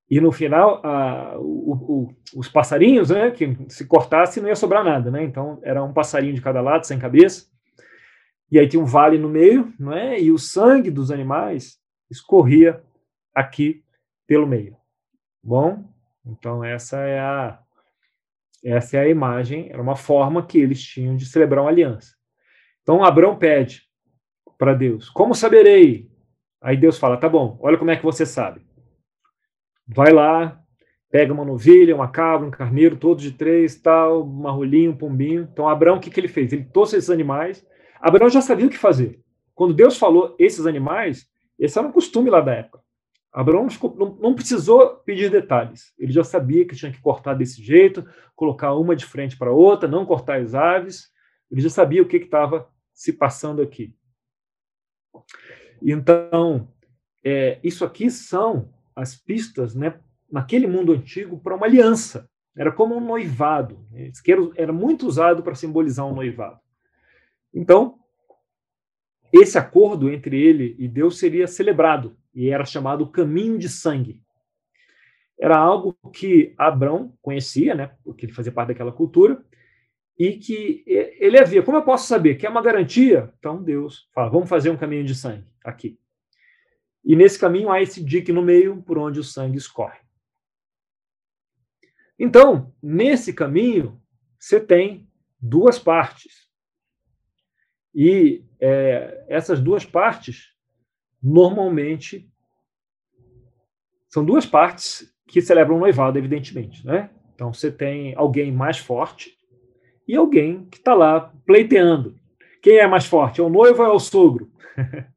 e 0.10 0.22
no 0.22 0.32
final, 0.32 0.80
a, 0.86 1.38
o, 1.38 1.74
o, 1.74 2.16
os 2.40 2.48
passarinhos, 2.48 3.10
né, 3.10 3.30
que 3.30 3.58
se 3.68 3.86
cortasse 3.86 4.40
não 4.40 4.48
ia 4.48 4.56
sobrar 4.56 4.84
nada, 4.84 5.12
né? 5.12 5.22
Então 5.24 5.60
era 5.62 5.84
um 5.84 5.92
passarinho 5.92 6.34
de 6.34 6.42
cada 6.42 6.62
lado, 6.62 6.88
sem 6.88 6.98
cabeça. 6.98 7.48
E 8.50 8.58
aí 8.58 8.68
tinha 8.68 8.82
um 8.82 8.86
vale 8.86 9.18
no 9.18 9.28
meio, 9.28 9.74
não 9.78 9.92
é? 9.92 10.18
E 10.20 10.32
o 10.32 10.38
sangue 10.38 10.90
dos 10.90 11.12
animais 11.12 11.78
escorria 12.10 12.82
aqui 13.36 13.84
pelo 14.26 14.48
meio. 14.48 14.78
Bom, 15.44 15.84
então 16.26 16.64
essa 16.64 17.00
é 17.00 17.20
a 17.20 17.60
essa 18.64 18.98
é 18.98 19.02
a 19.02 19.08
imagem, 19.10 19.70
era 19.70 19.82
uma 19.82 19.96
forma 19.96 20.46
que 20.46 20.58
eles 20.58 20.82
tinham 20.82 21.16
de 21.16 21.26
celebrar 21.26 21.64
uma 21.64 21.70
aliança. 21.70 22.16
Então 22.82 23.04
Abraão 23.04 23.38
pede 23.38 23.84
para 24.58 24.74
Deus: 24.74 25.10
"Como 25.10 25.36
saberei?" 25.36 26.10
Aí 26.62 26.78
Deus 26.78 26.98
fala: 26.98 27.18
"Tá 27.18 27.28
bom, 27.28 27.58
olha 27.62 27.78
como 27.78 27.92
é 27.92 27.98
que 27.98 28.04
você 28.04 28.26
sabe 28.26 28.68
vai 29.88 30.12
lá 30.12 30.63
pega 31.10 31.34
uma 31.34 31.46
novilha, 31.46 31.96
uma 31.96 32.10
cabra, 32.10 32.48
um 32.48 32.51
carneiro, 32.51 32.98
todos 32.98 33.24
de 33.24 33.32
três, 33.32 33.75
tal, 33.75 34.24
uma 34.24 34.51
rolinha, 34.51 34.91
um 34.91 34.98
pombinho. 34.98 35.48
Então, 35.51 35.67
Abraão, 35.67 35.98
o 35.98 36.00
que, 36.00 36.10
que 36.10 36.20
ele 36.20 36.27
fez? 36.27 36.51
Ele 36.51 36.65
trouxe 36.65 36.98
esses 36.98 37.10
animais. 37.10 37.65
Abraão 38.00 38.29
já 38.29 38.41
sabia 38.41 38.67
o 38.67 38.70
que 38.70 38.77
fazer. 38.77 39.20
Quando 39.56 39.74
Deus 39.74 39.98
falou 39.98 40.36
esses 40.38 40.65
animais, 40.65 41.27
esse 41.58 41.77
era 41.77 41.88
um 41.88 41.91
costume 41.91 42.29
lá 42.29 42.41
da 42.41 42.53
época. 42.53 42.82
Abraão 43.32 43.67
não, 43.96 44.17
não 44.20 44.36
precisou 44.36 44.98
pedir 44.98 45.29
detalhes. 45.29 45.94
Ele 45.98 46.12
já 46.12 46.24
sabia 46.24 46.65
que 46.65 46.75
tinha 46.75 46.91
que 46.91 47.01
cortar 47.01 47.34
desse 47.34 47.63
jeito, 47.63 48.06
colocar 48.36 48.74
uma 48.75 48.96
de 48.96 49.06
frente 49.06 49.38
para 49.38 49.51
outra, 49.51 49.88
não 49.88 50.06
cortar 50.06 50.39
as 50.39 50.53
aves. 50.53 51.10
Ele 51.50 51.62
já 51.62 51.70
sabia 51.70 52.01
o 52.01 52.08
que 52.08 52.17
estava 52.17 52.70
se 52.94 53.13
passando 53.13 53.62
aqui. 53.62 53.96
Então, 55.82 56.67
é, 57.24 57.60
isso 57.63 57.86
aqui 57.86 58.10
são 58.10 58.70
as 58.98 59.16
pistas, 59.16 59.75
né, 59.75 60.00
naquele 60.30 60.66
mundo 60.66 60.92
antigo, 60.92 61.39
para 61.39 61.56
uma 61.56 61.68
aliança. 61.68 62.27
Era 62.58 62.72
como 62.72 62.98
um 62.98 63.00
noivado. 63.00 63.88
Era 64.56 64.74
muito 64.74 65.06
usado 65.06 65.44
para 65.44 65.54
simbolizar 65.54 66.06
um 66.08 66.16
noivado. 66.16 66.60
Então, 67.54 68.00
esse 69.32 69.58
acordo 69.58 70.10
entre 70.10 70.42
ele 70.42 70.75
e 70.80 70.88
Deus 70.88 71.20
seria 71.20 71.48
celebrado 71.48 72.18
e 72.34 72.50
era 72.50 72.66
chamado 72.66 73.08
caminho 73.08 73.60
de 73.60 73.70
sangue. 73.70 74.20
Era 75.39 75.56
algo 75.58 75.96
que 76.12 76.56
Abraão 76.58 77.13
conhecia, 77.22 77.75
né, 77.75 77.92
porque 78.04 78.25
ele 78.25 78.34
fazia 78.34 78.51
parte 78.51 78.70
daquela 78.70 78.92
cultura, 78.92 79.46
e 80.18 80.34
que 80.38 80.84
ele 80.88 81.38
havia. 81.38 81.62
Como 81.62 81.77
eu 81.77 81.84
posso 81.84 82.08
saber 82.08 82.36
que 82.36 82.48
é 82.48 82.50
uma 82.50 82.63
garantia? 82.63 83.32
Então 83.38 83.62
Deus 83.62 84.10
fala: 84.16 84.32
vamos 84.32 84.50
fazer 84.50 84.72
um 84.72 84.77
caminho 84.77 85.04
de 85.04 85.13
sangue 85.13 85.46
aqui. 85.63 86.00
E 87.08 87.16
nesse 87.16 87.40
caminho 87.40 87.72
há 87.72 87.82
esse 87.82 88.04
dique 88.04 88.34
no 88.34 88.42
meio 88.42 88.82
por 88.82 88.98
onde 88.98 89.18
o 89.18 89.24
sangue 89.24 89.58
escorre. 89.58 89.98
Então, 92.20 92.74
nesse 92.84 93.32
caminho, 93.32 93.98
você 94.38 94.60
tem 94.60 95.10
duas 95.40 95.80
partes. 95.80 96.50
E 97.96 98.44
é, 98.60 99.24
essas 99.30 99.62
duas 99.62 99.86
partes 99.86 100.54
normalmente 101.24 102.30
são 104.10 104.26
duas 104.26 104.46
partes 104.46 105.10
que 105.28 105.42
celebram 105.42 105.78
o 105.78 105.80
noivado, 105.80 106.18
evidentemente, 106.18 106.86
né? 106.86 107.10
Então 107.34 107.54
você 107.54 107.72
tem 107.72 108.16
alguém 108.16 108.52
mais 108.52 108.80
forte 108.80 109.38
e 110.06 110.14
alguém 110.14 110.66
que 110.66 110.78
está 110.78 110.94
lá 110.94 111.34
pleiteando. 111.46 112.20
Quem 112.62 112.80
é 112.80 112.88
mais 112.88 113.06
forte? 113.06 113.40
É 113.40 113.44
o 113.46 113.50
noivo 113.50 113.82
ou 113.82 113.88
é 113.88 113.92
o 113.94 114.00
sogro? 114.00 114.52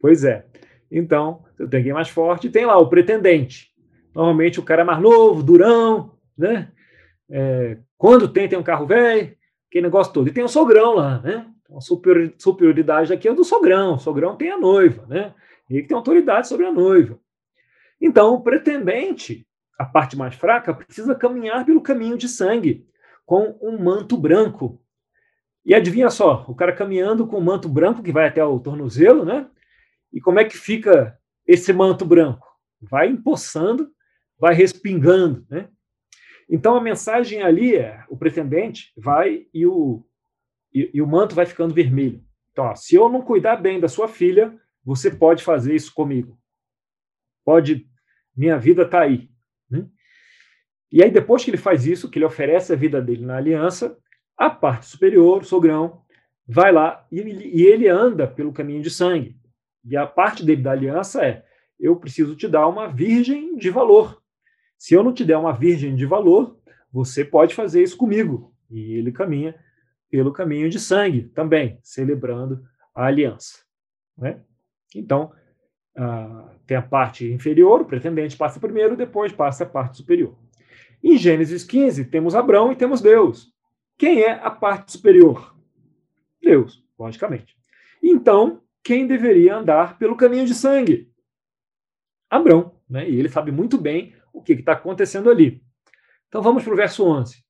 pois 0.00 0.24
é. 0.24 0.46
Então, 0.90 1.44
você 1.56 1.66
tem 1.66 1.80
alguém 1.80 1.92
mais 1.92 2.08
forte 2.08 2.50
tem 2.50 2.66
lá 2.66 2.78
o 2.78 2.88
pretendente. 2.88 3.72
Normalmente 4.14 4.58
o 4.60 4.62
cara 4.62 4.82
é 4.82 4.84
mais 4.84 5.00
novo, 5.00 5.42
durão, 5.42 6.12
né? 6.36 6.72
É, 7.28 7.78
quando 7.98 8.28
tem, 8.28 8.48
tem 8.48 8.58
um 8.58 8.62
carro 8.62 8.86
velho, 8.86 9.36
aquele 9.68 9.86
negócio 9.86 10.12
todo. 10.12 10.28
E 10.28 10.32
tem 10.32 10.44
o 10.44 10.48
sogrão 10.48 10.94
lá, 10.94 11.20
né? 11.20 11.46
A 11.74 11.80
superioridade 11.80 13.12
aqui 13.12 13.28
é 13.28 13.34
do 13.34 13.44
sogrão. 13.44 13.94
O 13.94 13.98
sogrão 13.98 14.36
tem 14.36 14.50
a 14.50 14.58
noiva, 14.58 15.04
né? 15.06 15.34
Ele 15.68 15.82
tem 15.82 15.96
autoridade 15.96 16.48
sobre 16.48 16.66
a 16.66 16.72
noiva. 16.72 17.18
Então, 18.00 18.34
o 18.34 18.40
pretendente, 18.40 19.46
a 19.78 19.84
parte 19.84 20.16
mais 20.16 20.34
fraca, 20.34 20.72
precisa 20.72 21.14
caminhar 21.14 21.64
pelo 21.64 21.80
caminho 21.80 22.16
de 22.16 22.28
sangue, 22.28 22.86
com 23.24 23.58
um 23.60 23.76
manto 23.78 24.16
branco. 24.16 24.80
E 25.64 25.74
adivinha 25.74 26.10
só, 26.10 26.44
o 26.46 26.54
cara 26.54 26.72
caminhando 26.72 27.26
com 27.26 27.38
um 27.38 27.44
manto 27.44 27.68
branco, 27.68 28.02
que 28.02 28.12
vai 28.12 28.28
até 28.28 28.44
o 28.44 28.60
tornozelo, 28.60 29.24
né? 29.24 29.46
E 30.16 30.20
como 30.20 30.40
é 30.40 30.46
que 30.46 30.56
fica 30.56 31.20
esse 31.46 31.74
manto 31.74 32.06
branco? 32.06 32.48
Vai 32.80 33.06
empoçando, 33.06 33.92
vai 34.38 34.54
respingando, 34.54 35.46
né? 35.50 35.68
Então 36.48 36.74
a 36.74 36.80
mensagem 36.80 37.42
ali 37.42 37.76
é: 37.76 38.02
o 38.08 38.16
pretendente 38.16 38.94
vai 38.96 39.46
e 39.52 39.66
o, 39.66 40.02
e, 40.72 40.90
e 40.94 41.02
o 41.02 41.06
manto 41.06 41.34
vai 41.34 41.44
ficando 41.44 41.74
vermelho. 41.74 42.24
Então, 42.50 42.64
ó, 42.64 42.74
se 42.74 42.94
eu 42.94 43.10
não 43.10 43.20
cuidar 43.20 43.56
bem 43.56 43.78
da 43.78 43.88
sua 43.88 44.08
filha, 44.08 44.58
você 44.82 45.10
pode 45.10 45.44
fazer 45.44 45.74
isso 45.74 45.92
comigo. 45.92 46.40
Pode, 47.44 47.86
minha 48.34 48.58
vida 48.58 48.84
está 48.84 49.02
aí. 49.02 49.28
Né? 49.70 49.86
E 50.90 51.02
aí, 51.02 51.10
depois 51.10 51.44
que 51.44 51.50
ele 51.50 51.58
faz 51.58 51.86
isso, 51.86 52.10
que 52.10 52.18
ele 52.18 52.24
oferece 52.24 52.72
a 52.72 52.76
vida 52.76 53.02
dele 53.02 53.26
na 53.26 53.36
aliança, 53.36 53.98
a 54.34 54.48
parte 54.48 54.86
superior, 54.86 55.42
o 55.42 55.44
sogrão, 55.44 56.00
vai 56.48 56.72
lá 56.72 57.06
e, 57.12 57.20
e 57.20 57.66
ele 57.66 57.86
anda 57.86 58.26
pelo 58.26 58.52
caminho 58.52 58.80
de 58.80 58.88
sangue. 58.88 59.36
E 59.88 59.96
a 59.96 60.06
parte 60.06 60.44
dele 60.44 60.62
da 60.62 60.72
aliança 60.72 61.24
é: 61.24 61.44
eu 61.78 61.96
preciso 61.96 62.34
te 62.34 62.48
dar 62.48 62.66
uma 62.66 62.88
virgem 62.88 63.56
de 63.56 63.70
valor. 63.70 64.20
Se 64.78 64.94
eu 64.94 65.02
não 65.02 65.12
te 65.12 65.24
der 65.24 65.38
uma 65.38 65.52
virgem 65.52 65.94
de 65.94 66.04
valor, 66.04 66.58
você 66.92 67.24
pode 67.24 67.54
fazer 67.54 67.82
isso 67.82 67.96
comigo. 67.96 68.52
E 68.70 68.94
ele 68.94 69.12
caminha 69.12 69.54
pelo 70.10 70.32
caminho 70.32 70.68
de 70.68 70.78
sangue 70.78 71.22
também, 71.22 71.78
celebrando 71.82 72.62
a 72.94 73.06
aliança. 73.06 73.58
Né? 74.16 74.40
Então, 74.94 75.32
tem 76.66 76.76
a 76.76 76.82
parte 76.82 77.30
inferior, 77.32 77.82
o 77.82 77.84
pretendente 77.84 78.36
passa 78.36 78.60
primeiro, 78.60 78.96
depois 78.96 79.32
passa 79.32 79.64
a 79.64 79.68
parte 79.68 79.98
superior. 79.98 80.36
Em 81.02 81.16
Gênesis 81.16 81.64
15, 81.64 82.06
temos 82.06 82.34
Abraão 82.34 82.72
e 82.72 82.76
temos 82.76 83.00
Deus. 83.00 83.52
Quem 83.98 84.22
é 84.22 84.32
a 84.32 84.50
parte 84.50 84.92
superior? 84.92 85.56
Deus, 86.40 86.84
logicamente. 86.98 87.56
Então, 88.02 88.62
quem 88.86 89.04
deveria 89.04 89.56
andar 89.56 89.98
pelo 89.98 90.16
caminho 90.16 90.46
de 90.46 90.54
sangue? 90.54 91.12
Abraão. 92.30 92.80
Né? 92.88 93.10
E 93.10 93.18
ele 93.18 93.28
sabe 93.28 93.50
muito 93.50 93.76
bem 93.76 94.14
o 94.32 94.40
que 94.40 94.52
está 94.52 94.74
acontecendo 94.74 95.28
ali. 95.28 95.60
Então 96.28 96.40
vamos 96.40 96.62
para 96.62 96.72
o 96.72 96.76
verso 96.76 97.04
11. 97.04 97.44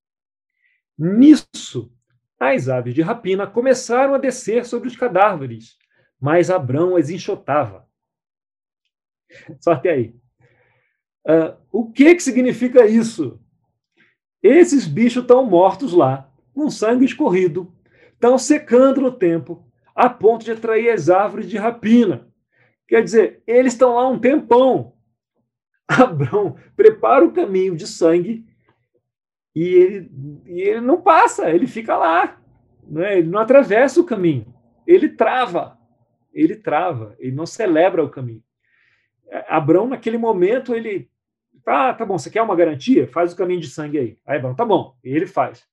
Nisso, 0.99 1.93
as 2.41 2.71
aves 2.71 2.95
de 2.95 3.03
rapina 3.03 3.47
começaram 3.47 4.15
a 4.15 4.19
descer 4.19 4.65
sobre 4.65 4.89
os 4.89 4.97
cadáveres, 4.97 5.77
mas 6.19 6.51
Abrão 6.51 6.97
as 6.97 7.11
enxotava. 7.11 7.87
Só 9.61 9.73
até 9.73 9.91
aí. 9.91 10.17
Uh, 11.29 11.55
o 11.71 11.93
que, 11.93 12.15
que 12.15 12.23
significa 12.23 12.87
isso? 12.87 13.39
Esses 14.43 14.87
bichos 14.87 15.23
estão 15.23 15.45
mortos 15.45 15.93
lá, 15.93 16.33
com 16.55 16.71
sangue 16.71 17.05
escorrido, 17.05 17.75
estão 18.15 18.39
secando 18.39 19.03
no 19.03 19.13
tempo, 19.13 19.67
a 19.97 20.11
ponto 20.11 20.45
de 20.45 20.53
atrair 20.53 20.91
as 20.91 21.09
árvores 21.09 21.49
de 21.49 21.57
rapina. 21.57 22.29
Quer 22.87 23.03
dizer, 23.03 23.43
eles 23.47 23.73
estão 23.73 23.95
lá 23.95 24.07
um 24.07 24.19
tempão. 24.19 24.93
Abrão 25.89 26.57
prepara 26.77 27.25
o 27.25 27.33
caminho 27.33 27.75
de 27.75 27.87
sangue 27.87 28.45
e 29.55 29.63
ele, 29.63 30.11
e 30.45 30.61
ele 30.61 30.81
não 30.83 31.01
passa, 31.01 31.51
ele 31.51 31.67
fica 31.67 31.97
lá. 31.97 32.39
Né? 32.87 33.19
Ele 33.19 33.29
não 33.29 33.41
atravessa 33.41 33.99
o 33.99 34.05
caminho. 34.05 34.55
Ele 34.87 35.09
trava. 35.09 35.79
Ele 36.33 36.55
trava. 36.55 37.17
Ele 37.19 37.35
não 37.35 37.47
celebra 37.47 38.05
o 38.05 38.11
caminho. 38.11 38.43
Abraão, 39.49 39.89
naquele 39.89 40.19
momento, 40.19 40.75
ele. 40.75 41.11
Ah, 41.65 41.93
tá 41.95 42.05
bom, 42.05 42.19
você 42.19 42.31
quer 42.31 42.43
uma 42.43 42.55
garantia? 42.55 43.09
Faz 43.09 43.33
o 43.33 43.37
caminho 43.37 43.61
de 43.61 43.69
sangue 43.69 43.99
aí. 43.99 44.19
Aí 44.25 44.37
Abraão, 44.37 44.55
tá 44.55 44.65
bom. 44.65 44.95
Ele 45.03 45.27
faz. 45.27 45.67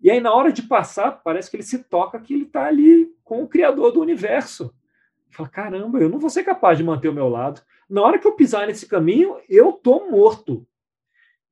E 0.00 0.10
aí, 0.10 0.20
na 0.20 0.32
hora 0.32 0.52
de 0.52 0.62
passar, 0.62 1.10
parece 1.22 1.50
que 1.50 1.56
ele 1.56 1.64
se 1.64 1.82
toca 1.84 2.20
que 2.20 2.32
ele 2.32 2.44
está 2.44 2.66
ali 2.66 3.08
com 3.24 3.42
o 3.42 3.48
Criador 3.48 3.92
do 3.92 4.00
universo. 4.00 4.72
Fala, 5.30 5.48
caramba, 5.48 5.98
eu 5.98 6.08
não 6.08 6.18
vou 6.18 6.30
ser 6.30 6.44
capaz 6.44 6.78
de 6.78 6.84
manter 6.84 7.08
o 7.08 7.12
meu 7.12 7.28
lado. 7.28 7.60
Na 7.88 8.02
hora 8.02 8.18
que 8.18 8.26
eu 8.26 8.32
pisar 8.32 8.66
nesse 8.66 8.86
caminho, 8.86 9.36
eu 9.48 9.72
tô 9.72 10.08
morto. 10.10 10.66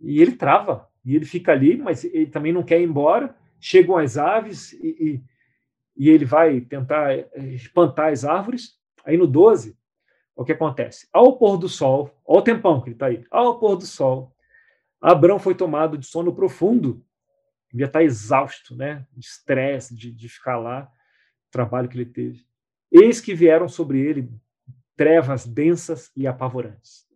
E 0.01 0.21
ele 0.21 0.33
trava. 0.33 0.89
E 1.05 1.15
ele 1.15 1.25
fica 1.25 1.53
ali, 1.53 1.77
mas 1.77 2.05
ele 2.05 2.27
também 2.27 2.53
não 2.53 2.63
quer 2.63 2.81
ir 2.81 2.85
embora. 2.85 3.35
Chegam 3.61 3.97
as 3.97 4.17
aves 4.17 4.73
e, 4.75 5.23
e, 5.97 6.05
e 6.05 6.11
ele 6.11 6.25
vai 6.25 6.61
tentar 6.61 7.13
eh, 7.13 7.29
espantar 7.55 8.13
as 8.13 8.25
árvores. 8.25 8.79
Aí 9.05 9.17
no 9.17 9.27
12, 9.27 9.77
o 10.35 10.45
que 10.45 10.53
acontece? 10.53 11.09
Ao 11.13 11.37
pôr 11.37 11.57
do 11.57 11.69
sol, 11.69 12.11
ao 12.27 12.43
tempão 12.43 12.81
que 12.81 12.89
ele 12.89 12.97
está 12.97 13.07
aí, 13.07 13.25
ao 13.31 13.59
pôr 13.59 13.77
do 13.77 13.87
sol, 13.87 14.33
Abraão 15.01 15.39
foi 15.39 15.55
tomado 15.55 15.97
de 15.97 16.07
sono 16.07 16.35
profundo, 16.35 17.03
devia 17.77 17.87
estar 17.87 18.03
exausto, 18.03 18.75
né? 18.75 19.07
de 19.13 19.27
estresse, 19.27 19.95
de, 19.95 20.11
de 20.11 20.29
ficar 20.29 20.57
lá, 20.57 20.91
trabalho 21.51 21.89
que 21.89 21.97
ele 21.97 22.07
teve. 22.07 22.47
Eis 22.91 23.21
que 23.21 23.35
vieram 23.35 23.69
sobre 23.69 24.01
ele 24.01 24.31
trevas 24.97 25.47
densas 25.47 26.11
e 26.17 26.27
apavorantes. 26.27 27.07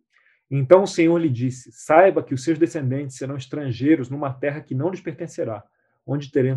Então 0.49 0.83
o 0.83 0.87
Senhor 0.87 1.17
lhe 1.17 1.29
disse: 1.29 1.71
Saiba 1.71 2.21
que 2.21 2.33
os 2.33 2.43
seus 2.43 2.59
descendentes 2.59 3.17
serão 3.17 3.35
estrangeiros 3.35 4.09
numa 4.09 4.31
terra 4.31 4.61
que 4.61 4.75
não 4.75 4.89
lhes 4.89 5.01
pertencerá, 5.01 5.63
onde, 6.05 6.29
terem, 6.29 6.55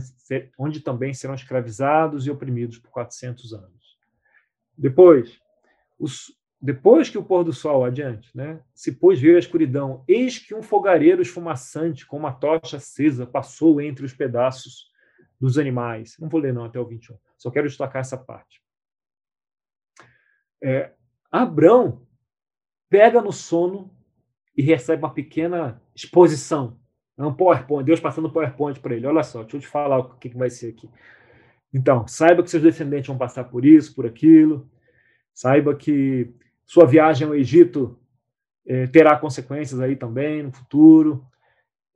onde 0.59 0.81
também 0.81 1.15
serão 1.15 1.35
escravizados 1.35 2.27
e 2.27 2.31
oprimidos 2.31 2.79
por 2.79 2.91
400 2.91 3.55
anos. 3.55 3.99
Depois, 4.77 5.41
os, 5.99 6.37
depois 6.64 7.11
que 7.11 7.18
o 7.18 7.23
pôr 7.23 7.44
do 7.44 7.52
sol 7.52 7.85
adiante, 7.85 8.35
né, 8.35 8.59
se 8.75 8.92
pôs 8.92 9.21
ver 9.21 9.37
a 9.37 9.38
escuridão, 9.38 10.02
eis 10.09 10.38
que 10.38 10.54
um 10.54 10.62
fogareiro 10.62 11.21
esfumaçante 11.21 12.06
com 12.06 12.16
uma 12.16 12.33
tocha 12.33 12.78
acesa 12.78 13.26
passou 13.26 13.83
entre 13.83 14.02
os 14.02 14.14
pedaços 14.14 14.90
dos 15.38 15.59
animais. 15.59 16.16
Não 16.18 16.26
vou 16.26 16.40
ler 16.40 16.54
não 16.54 16.64
até 16.64 16.80
o 16.80 16.87
21, 16.87 17.18
só 17.37 17.50
quero 17.50 17.68
destacar 17.68 18.00
essa 18.00 18.16
parte. 18.16 18.62
É, 20.62 20.92
Abrão 21.30 22.00
pega 22.88 23.21
no 23.21 23.30
sono 23.30 23.94
e 24.56 24.62
recebe 24.62 25.02
uma 25.02 25.12
pequena 25.12 25.83
exposição. 25.94 26.80
É 27.18 27.26
um 27.26 27.35
PowerPoint, 27.35 27.85
Deus 27.85 28.00
passando 28.00 28.33
PowerPoint 28.33 28.80
para 28.80 28.94
ele. 28.94 29.06
Olha 29.06 29.23
só, 29.23 29.42
deixa 29.42 29.59
eu 29.59 29.61
te 29.61 29.66
falar 29.66 29.99
o 29.99 30.14
que, 30.14 30.30
que 30.30 30.38
vai 30.38 30.49
ser 30.49 30.71
aqui. 30.71 30.88
Então, 31.75 32.09
saiba 32.09 32.42
que 32.42 32.50
seus 32.50 32.62
descendentes 32.62 33.09
vão 33.09 33.18
passar 33.18 33.44
por 33.44 33.66
isso, 33.66 33.94
por 33.94 34.06
aquilo. 34.06 34.66
Saiba 35.35 35.75
que 35.75 36.33
sua 36.66 36.87
viagem 36.87 37.26
ao 37.26 37.35
Egito 37.35 37.99
é, 38.66 38.87
terá 38.87 39.16
consequências 39.16 39.80
aí 39.80 39.97
também 39.97 40.42
no 40.42 40.52
futuro. 40.52 41.25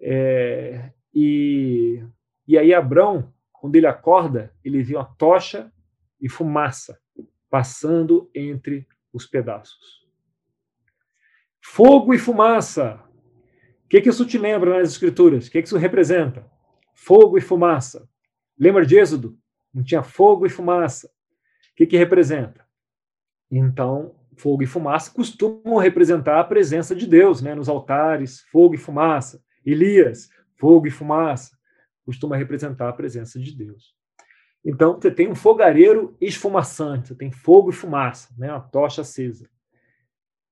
É, 0.00 0.92
e, 1.14 2.02
e 2.46 2.58
aí 2.58 2.72
Abrão, 2.74 3.32
quando 3.52 3.76
ele 3.76 3.86
acorda, 3.86 4.52
ele 4.64 4.82
vê 4.82 4.94
uma 4.94 5.04
tocha 5.04 5.72
e 6.20 6.28
fumaça 6.28 7.00
passando 7.50 8.30
entre 8.34 8.86
os 9.12 9.26
pedaços. 9.26 10.06
Fogo 11.60 12.14
e 12.14 12.18
fumaça. 12.18 13.02
O 13.84 13.88
que, 13.88 14.00
que 14.00 14.08
isso 14.08 14.26
te 14.26 14.38
lembra 14.38 14.78
nas 14.78 14.90
Escrituras? 14.90 15.46
O 15.46 15.50
que, 15.50 15.62
que 15.62 15.68
isso 15.68 15.78
representa? 15.78 16.48
Fogo 16.94 17.38
e 17.38 17.40
fumaça. 17.40 18.08
Lembra 18.58 18.84
de 18.84 18.98
Êxodo? 18.98 19.38
Não 19.72 19.82
tinha 19.82 20.02
fogo 20.02 20.46
e 20.46 20.50
fumaça. 20.50 21.08
O 21.72 21.76
que, 21.76 21.86
que 21.86 21.96
representa? 21.96 22.66
Então, 23.50 24.14
fogo 24.38 24.62
e 24.62 24.66
fumaça 24.66 25.10
costumam 25.10 25.76
representar 25.76 26.40
a 26.40 26.44
presença 26.44 26.94
de 26.94 27.06
Deus 27.06 27.42
né, 27.42 27.54
nos 27.54 27.68
altares, 27.68 28.40
fogo 28.52 28.74
e 28.74 28.78
fumaça. 28.78 29.42
Elias, 29.64 30.30
fogo 30.56 30.86
e 30.86 30.90
fumaça, 30.90 31.56
costuma 32.04 32.36
representar 32.36 32.88
a 32.88 32.92
presença 32.92 33.38
de 33.38 33.54
Deus. 33.54 33.94
Então, 34.64 34.94
você 34.94 35.10
tem 35.10 35.28
um 35.28 35.34
fogareiro 35.34 36.16
esfumaçante, 36.20 37.08
você 37.08 37.14
tem 37.14 37.30
fogo 37.30 37.70
e 37.70 37.72
fumaça, 37.72 38.34
né, 38.38 38.50
uma 38.50 38.60
tocha 38.60 39.02
acesa. 39.02 39.48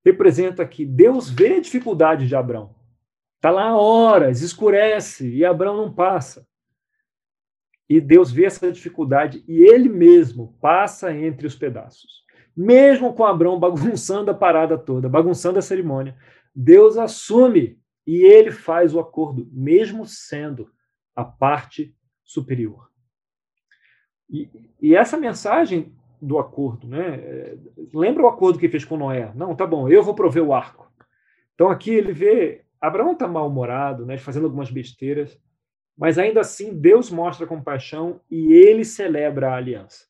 Representa 0.05 0.66
que 0.66 0.85
Deus 0.85 1.31
vê 1.31 1.55
a 1.55 1.61
dificuldade 1.61 2.28
de 2.28 2.37
Abraão. 2.37 2.75
Está 3.37 3.50
lá 3.50 3.76
horas, 3.76 4.43
escurece 4.43 5.28
e 5.28 5.45
Abraão 5.45 5.76
não 5.76 5.93
passa. 5.93 6.47
E 7.88 8.00
Deus 8.00 8.33
vê 8.33 8.45
essa 8.45 8.71
dificuldade 8.73 9.45
e 9.47 9.62
ele 9.62 9.88
mesmo 9.88 10.57
passa 10.61 11.12
entre 11.14 11.47
os 11.47 11.55
pedaços. 11.55 12.25
Mesmo 12.57 13.13
com 13.13 13.25
Abraão 13.25 13.59
bagunçando 13.61 14.31
a 14.31 14.35
parada 14.35 14.79
toda, 14.79 15.09
bagunçando 15.09 15.59
a 15.59 15.63
cerimônia, 15.63 16.17
Deus 16.55 16.97
assume 16.97 17.79
e 18.07 18.25
ele 18.25 18.51
faz 18.51 18.95
o 18.95 19.01
acordo, 19.01 19.49
mesmo 19.53 20.07
sendo 20.07 20.71
a 21.15 21.25
parte 21.25 21.95
superior. 22.25 22.89
E, 24.31 24.49
e 24.81 24.95
essa 24.95 25.17
mensagem 25.17 25.93
do 26.21 26.39
acordo, 26.39 26.89
né? 26.89 27.15
É, 27.17 27.59
lembra 27.93 28.23
o 28.23 28.29
acordo 28.29 28.59
que 28.59 28.69
fez 28.69 28.85
com 28.85 28.97
Noé? 28.97 29.33
Não, 29.35 29.55
tá 29.55 29.67
bom, 29.67 29.89
eu 29.89 30.03
vou 30.03 30.15
prover 30.15 30.43
o 30.43 30.55
arco. 30.55 30.91
Então 31.55 31.69
aqui 31.69 31.91
ele 31.91 32.13
vê 32.13 32.65
Abraão 32.81 33.13
está 33.13 33.27
mal-humorado, 33.27 34.05
né, 34.05 34.19
fazendo 34.19 34.45
algumas 34.45 34.71
besteiras, 34.71 35.39
mas 35.97 36.19
ainda 36.19 36.41
assim 36.41 36.79
Deus 36.79 37.11
mostra 37.11 37.47
compaixão 37.47 38.21
e 38.31 38.53
ele 38.53 38.85
celebra 38.85 39.51
a 39.51 39.57
aliança. 39.57 40.07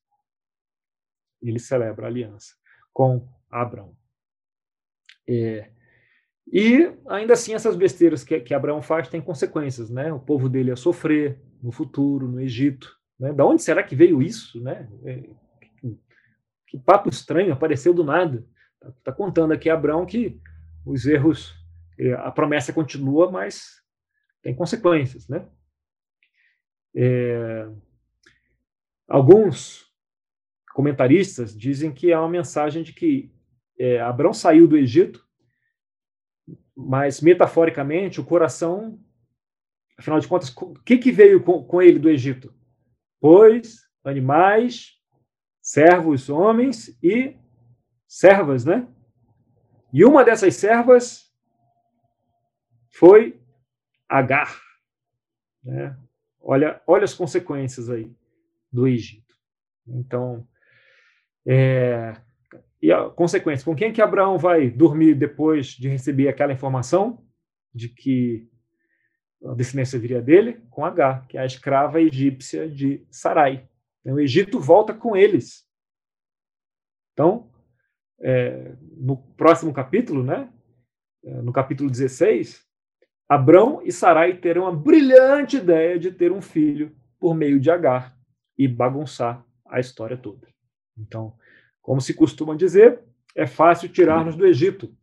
Ele 1.42 1.58
celebra 1.58 2.06
a 2.06 2.08
aliança 2.08 2.54
com 2.92 3.28
Abraão. 3.50 3.96
É, 5.28 5.70
e 6.52 6.92
ainda 7.08 7.32
assim 7.32 7.54
essas 7.54 7.74
besteiras 7.74 8.22
que, 8.22 8.38
que 8.40 8.54
Abraão 8.54 8.80
faz 8.80 9.08
têm 9.08 9.20
consequências, 9.20 9.90
né? 9.90 10.12
O 10.12 10.20
povo 10.20 10.48
dele 10.48 10.70
ia 10.70 10.76
sofrer 10.76 11.40
no 11.62 11.72
futuro, 11.72 12.28
no 12.28 12.40
Egito. 12.40 12.96
Né? 13.18 13.32
Da 13.32 13.44
onde 13.44 13.62
será 13.62 13.82
que 13.82 13.96
veio 13.96 14.22
isso, 14.22 14.62
né? 14.62 14.88
É, 15.04 15.22
que, 15.80 15.98
que 16.68 16.78
papo 16.78 17.08
estranho, 17.08 17.52
apareceu 17.52 17.92
do 17.92 18.04
nada. 18.04 18.46
Está 18.76 18.92
tá 19.04 19.12
contando 19.12 19.52
aqui 19.52 19.68
Abraão 19.68 20.06
que 20.06 20.40
os 20.84 21.06
erros, 21.06 21.54
é, 21.98 22.12
a 22.12 22.30
promessa 22.30 22.72
continua, 22.72 23.30
mas 23.30 23.82
tem 24.40 24.54
consequências, 24.54 25.28
né? 25.28 25.48
É, 26.94 27.68
alguns 29.08 29.85
comentaristas 30.76 31.56
dizem 31.56 31.90
que 31.90 32.12
é 32.12 32.18
uma 32.18 32.28
mensagem 32.28 32.82
de 32.82 32.92
que 32.92 33.32
é, 33.78 33.98
Abraão 33.98 34.34
saiu 34.34 34.68
do 34.68 34.76
Egito, 34.76 35.26
mas 36.76 37.22
metaforicamente 37.22 38.20
o 38.20 38.24
coração, 38.26 39.00
afinal 39.96 40.20
de 40.20 40.28
contas, 40.28 40.54
o 40.54 40.74
que, 40.84 40.98
que 40.98 41.10
veio 41.10 41.42
com, 41.42 41.64
com 41.64 41.80
ele 41.80 41.98
do 41.98 42.10
Egito? 42.10 42.54
Pois 43.18 43.86
animais, 44.04 45.00
servos, 45.62 46.28
homens 46.28 46.94
e 47.02 47.34
servas, 48.06 48.66
né? 48.66 48.86
E 49.90 50.04
uma 50.04 50.22
dessas 50.26 50.56
servas 50.56 51.34
foi 52.90 53.40
Agar. 54.06 54.60
Né? 55.64 55.98
Olha, 56.38 56.82
olha 56.86 57.04
as 57.04 57.14
consequências 57.14 57.88
aí 57.88 58.14
do 58.70 58.86
Egito. 58.86 59.34
Então, 59.88 60.46
é, 61.46 62.14
e 62.82 62.92
a 62.92 63.08
consequência, 63.08 63.64
com 63.64 63.74
quem 63.74 63.92
que 63.92 64.02
Abraão 64.02 64.36
vai 64.36 64.68
dormir 64.68 65.14
depois 65.14 65.68
de 65.68 65.88
receber 65.88 66.28
aquela 66.28 66.52
informação 66.52 67.24
de 67.74 67.88
que 67.88 68.48
a 69.44 69.54
descendência 69.54 69.98
viria 69.98 70.20
dele? 70.20 70.60
Com 70.70 70.84
H, 70.84 71.24
que 71.28 71.38
é 71.38 71.40
a 71.40 71.46
escrava 71.46 72.00
egípcia 72.00 72.68
de 72.68 73.06
Sarai. 73.10 73.68
Então, 74.00 74.16
o 74.16 74.20
Egito 74.20 74.58
volta 74.58 74.92
com 74.92 75.16
eles. 75.16 75.64
Então, 77.12 77.50
é, 78.20 78.74
no 78.96 79.16
próximo 79.16 79.72
capítulo, 79.72 80.22
né, 80.22 80.50
é, 81.24 81.42
no 81.42 81.52
capítulo 81.52 81.90
16, 81.90 82.64
Abrão 83.28 83.80
e 83.82 83.90
Sarai 83.90 84.36
terão 84.36 84.66
a 84.66 84.72
brilhante 84.72 85.56
ideia 85.56 85.98
de 85.98 86.10
ter 86.10 86.30
um 86.30 86.40
filho 86.40 86.94
por 87.18 87.34
meio 87.34 87.58
de 87.58 87.70
Agar 87.70 88.16
e 88.56 88.68
bagunçar 88.68 89.44
a 89.66 89.80
história 89.80 90.16
toda. 90.16 90.55
Então, 90.96 91.36
como 91.82 92.00
se 92.00 92.14
costuma 92.14 92.56
dizer, 92.56 93.00
é 93.34 93.46
fácil 93.46 93.88
tirar-nos 93.88 94.36
do 94.36 94.46
Egito, 94.46 94.96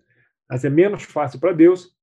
mas 0.50 0.66
é 0.66 0.70
menos 0.70 1.04
fácil 1.04 1.40
para 1.40 1.54
Deus 1.54 1.96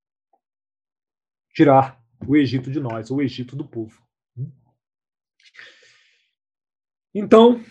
tirar 1.53 2.00
o 2.26 2.37
Egito 2.37 2.70
de 2.70 2.81
nós, 2.81 3.11
o 3.11 3.20
Egito 3.20 3.57
do 3.57 3.66
povo. 3.66 4.00
Então, 7.14 7.62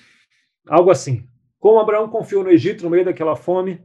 algo 0.67 0.91
assim. 0.91 1.27
Como 1.58 1.79
Abraão 1.79 2.10
confiou 2.10 2.43
no 2.43 2.51
Egito 2.51 2.84
no 2.84 2.89
meio 2.89 3.05
daquela 3.05 3.36
fome, 3.36 3.82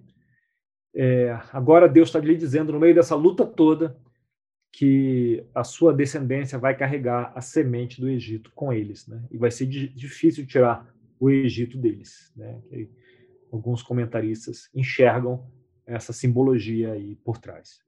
é, 0.94 1.30
agora 1.52 1.88
Deus 1.88 2.08
está 2.08 2.20
lhe 2.20 2.36
dizendo, 2.36 2.72
no 2.72 2.78
meio 2.78 2.94
dessa 2.94 3.16
luta 3.16 3.44
toda, 3.44 4.00
que 4.72 5.44
a 5.54 5.64
sua 5.64 5.92
descendência 5.92 6.58
vai 6.58 6.76
carregar 6.76 7.32
a 7.34 7.40
semente 7.40 8.00
do 8.00 8.08
Egito 8.08 8.50
com 8.54 8.72
eles, 8.72 9.06
né? 9.06 9.24
E 9.30 9.36
vai 9.36 9.50
ser 9.50 9.66
difícil 9.66 10.46
tirar 10.46 10.93
o 11.18 11.30
Egito 11.30 11.78
deles, 11.78 12.32
né? 12.36 12.60
Alguns 13.52 13.82
comentaristas 13.82 14.68
enxergam 14.74 15.50
essa 15.86 16.12
simbologia 16.12 16.92
aí 16.92 17.16
por 17.16 17.38
trás. 17.38 17.80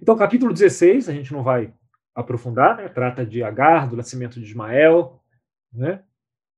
Então, 0.00 0.16
capítulo 0.16 0.52
16, 0.52 1.08
a 1.08 1.12
gente 1.12 1.32
não 1.32 1.42
vai 1.42 1.72
aprofundar, 2.14 2.76
né? 2.76 2.88
Trata 2.88 3.24
de 3.24 3.42
Agar, 3.42 3.88
do 3.88 3.96
nascimento 3.96 4.40
de 4.40 4.46
Ismael, 4.46 5.22
né? 5.72 6.02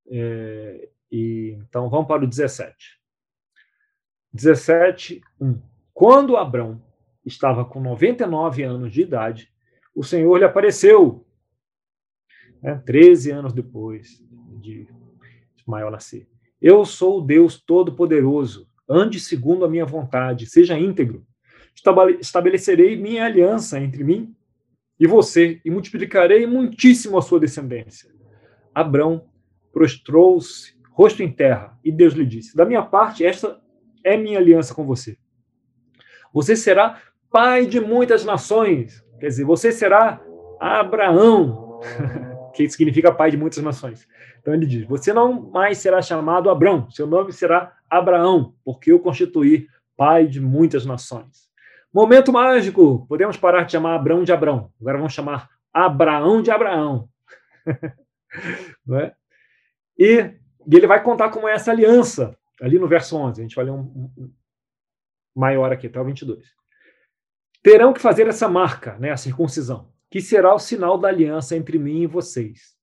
É, 0.09 0.89
e, 1.11 1.57
então, 1.61 1.89
vamos 1.89 2.07
para 2.07 2.25
o 2.25 2.27
17. 2.27 3.01
17, 4.33 5.21
1. 5.41 5.61
Quando 5.93 6.37
Abrão 6.37 6.83
estava 7.25 7.65
com 7.65 7.81
99 7.81 8.63
anos 8.63 8.93
de 8.93 9.03
idade, 9.03 9.53
o 9.95 10.03
Senhor 10.03 10.37
lhe 10.39 10.45
apareceu, 10.45 11.27
né, 12.63 12.81
13 12.87 13.31
anos 13.33 13.53
depois 13.53 14.25
de 14.61 14.89
Nascer. 15.91 16.27
Eu 16.61 16.85
sou 16.85 17.19
o 17.19 17.23
Deus 17.23 17.61
Todo-Poderoso, 17.61 18.69
ande 18.89 19.21
segundo 19.21 19.65
a 19.65 19.69
minha 19.69 19.87
vontade, 19.87 20.47
seja 20.47 20.79
íntegro. 20.79 21.25
Estabelecerei 22.21 22.97
minha 22.97 23.25
aliança 23.25 23.79
entre 23.79 24.03
mim 24.03 24.35
e 24.99 25.07
você, 25.07 25.61
e 25.65 25.71
multiplicarei 25.71 26.47
muitíssimo 26.47 27.17
a 27.17 27.23
sua 27.23 27.41
descendência. 27.41 28.11
Abrão 28.75 29.25
prostrou-se, 29.73 30.75
rosto 30.91 31.23
em 31.23 31.33
terra, 31.33 31.79
e 31.83 31.91
Deus 31.91 32.13
lhe 32.13 32.27
disse: 32.27 32.55
Da 32.55 32.67
minha 32.67 32.83
parte, 32.83 33.25
esta 33.25 33.59
é 34.05 34.17
minha 34.17 34.39
aliança 34.39 34.75
com 34.75 34.85
você. 34.85 35.17
Você 36.33 36.55
será 36.55 37.01
pai 37.31 37.67
de 37.67 37.81
muitas 37.81 38.25
nações. 38.25 39.05
Quer 39.19 39.29
dizer, 39.29 39.45
você 39.45 39.73
será 39.73 40.21
Abraão, 40.61 41.81
que 42.67 42.73
significa 42.73 43.13
pai 43.13 43.31
de 43.31 43.37
muitas 43.37 43.63
nações. 43.63 44.07
Então 44.41 44.55
ele 44.55 44.67
diz: 44.67 44.87
Você 44.87 45.13
não 45.13 45.51
mais 45.51 45.79
será 45.79 46.01
chamado 46.03 46.51
Abrão, 46.51 46.91
seu 46.91 47.07
nome 47.07 47.33
será 47.33 47.77
Abraão, 47.89 48.55
porque 48.65 48.93
eu 48.93 49.01
constituí 49.01 49.67
pai 49.97 50.27
de 50.27 50.41
muitas 50.41 50.87
nações. 50.87 51.51
Momento 51.93 52.33
mágico! 52.33 53.05
Podemos 53.09 53.37
parar 53.37 53.65
de 53.65 53.73
chamar 53.73 53.97
Abrão 53.97 54.23
de 54.23 54.33
Abrão. 54.33 54.73
Agora 54.81 54.99
vamos 54.99 55.13
chamar 55.13 55.49
Abraão 55.73 56.43
de 56.43 56.51
Abraão. 56.51 57.09
É? 58.93 59.13
e, 59.99 60.21
e, 60.21 60.77
ele 60.77 60.87
vai 60.87 61.03
contar 61.03 61.31
como 61.31 61.49
é 61.49 61.53
essa 61.53 61.73
aliança, 61.73 62.37
ali 62.63 62.79
no 62.79 62.87
verso 62.87 63.17
11. 63.17 63.41
A 63.41 63.43
gente 63.43 63.57
vai 63.57 63.65
ler 63.65 63.73
um, 63.73 64.09
um 64.17 64.33
maior 65.35 65.73
aqui, 65.73 65.89
até 65.89 66.01
o 66.01 66.05
22. 66.05 66.47
terão 67.61 67.93
que 67.93 68.01
fazer 68.01 68.29
essa 68.29 68.49
marca, 68.49 68.97
né, 68.99 69.11
a 69.11 69.17
circuncisão, 69.17 69.93
que 70.11 70.21
será 70.21 70.55
o 70.55 70.59
sinal 70.59 70.99
da 70.99 71.09
aliança 71.09 71.57
entre 71.57 71.79
mim 71.79 72.03
e 72.03 72.07
vocês. 72.07 72.75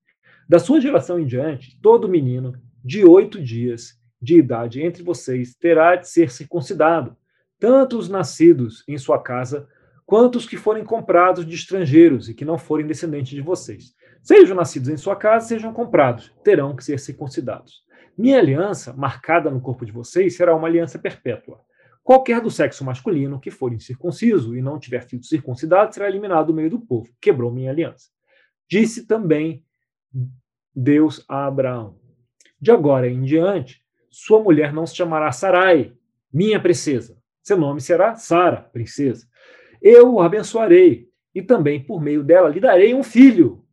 Da 0.48 0.60
sua 0.60 0.80
geração 0.80 1.20
em 1.20 1.26
diante, 1.26 1.78
todo 1.82 2.08
menino 2.08 2.54
de 2.84 3.04
oito 3.04 3.44
dias 3.44 4.00
de 4.22 4.40
idade 4.40 4.82
entre 4.82 5.04
vocês 5.04 5.54
terá 5.56 5.96
de 5.96 6.08
ser 6.08 6.32
circuncidado, 6.32 7.18
tanto 7.60 7.98
os 7.98 8.08
nascidos 8.08 8.84
em 8.88 8.98
sua 8.98 9.22
casa, 9.22 9.68
quanto 10.06 10.38
os 10.38 10.48
que 10.48 10.56
forem 10.56 10.86
comprados 10.86 11.46
de 11.46 11.54
estrangeiros 11.54 12.30
e 12.30 12.34
que 12.34 12.46
não 12.46 12.58
forem 12.58 12.88
descendentes 12.88 13.32
de 13.32 13.42
vocês. 13.42 13.94
Sejam 14.24 14.56
nascidos 14.56 14.88
em 14.88 14.98
sua 14.98 15.16
casa, 15.16 15.48
sejam 15.48 15.74
comprados, 15.74 16.34
terão 16.44 16.76
que 16.76 16.84
ser 16.84 16.98
circuncidados. 16.98 17.84
Minha 18.18 18.40
aliança, 18.40 18.94
marcada 18.94 19.52
no 19.52 19.62
corpo 19.62 19.86
de 19.86 19.92
vocês, 19.92 20.36
será 20.36 20.56
uma 20.56 20.68
aliança 20.68 20.98
perpétua. 20.98 21.60
Qualquer 22.08 22.40
do 22.40 22.50
sexo 22.50 22.86
masculino 22.86 23.38
que 23.38 23.52
for 23.52 23.74
incircunciso 23.74 24.56
e 24.56 24.62
não 24.62 24.80
tiver 24.80 25.06
sido 25.10 25.26
circuncidado 25.26 25.94
será 25.94 26.08
eliminado 26.08 26.48
do 26.48 26.54
meio 26.54 26.70
do 26.70 26.80
povo. 26.80 27.14
Quebrou 27.20 27.52
minha 27.52 27.70
aliança. 27.70 28.08
Disse 28.66 29.06
também 29.06 29.66
Deus 30.74 31.26
a 31.28 31.48
Abraão: 31.48 32.00
De 32.62 32.72
agora 32.72 33.10
em 33.10 33.24
diante, 33.24 33.84
sua 34.10 34.42
mulher 34.42 34.72
não 34.72 34.88
se 34.88 34.96
chamará 34.96 35.34
Sarai, 35.34 35.98
minha 36.32 36.62
princesa. 36.62 37.22
Seu 37.44 37.58
nome 37.58 37.82
será 37.82 38.16
Sara, 38.16 38.62
princesa. 38.62 39.28
Eu 39.82 40.14
o 40.14 40.22
abençoarei 40.22 41.10
e 41.36 41.42
também 41.42 41.84
por 41.84 42.02
meio 42.02 42.24
dela 42.24 42.48
lhe 42.48 42.62
darei 42.62 42.94
um 42.94 43.04
filho. 43.04 43.67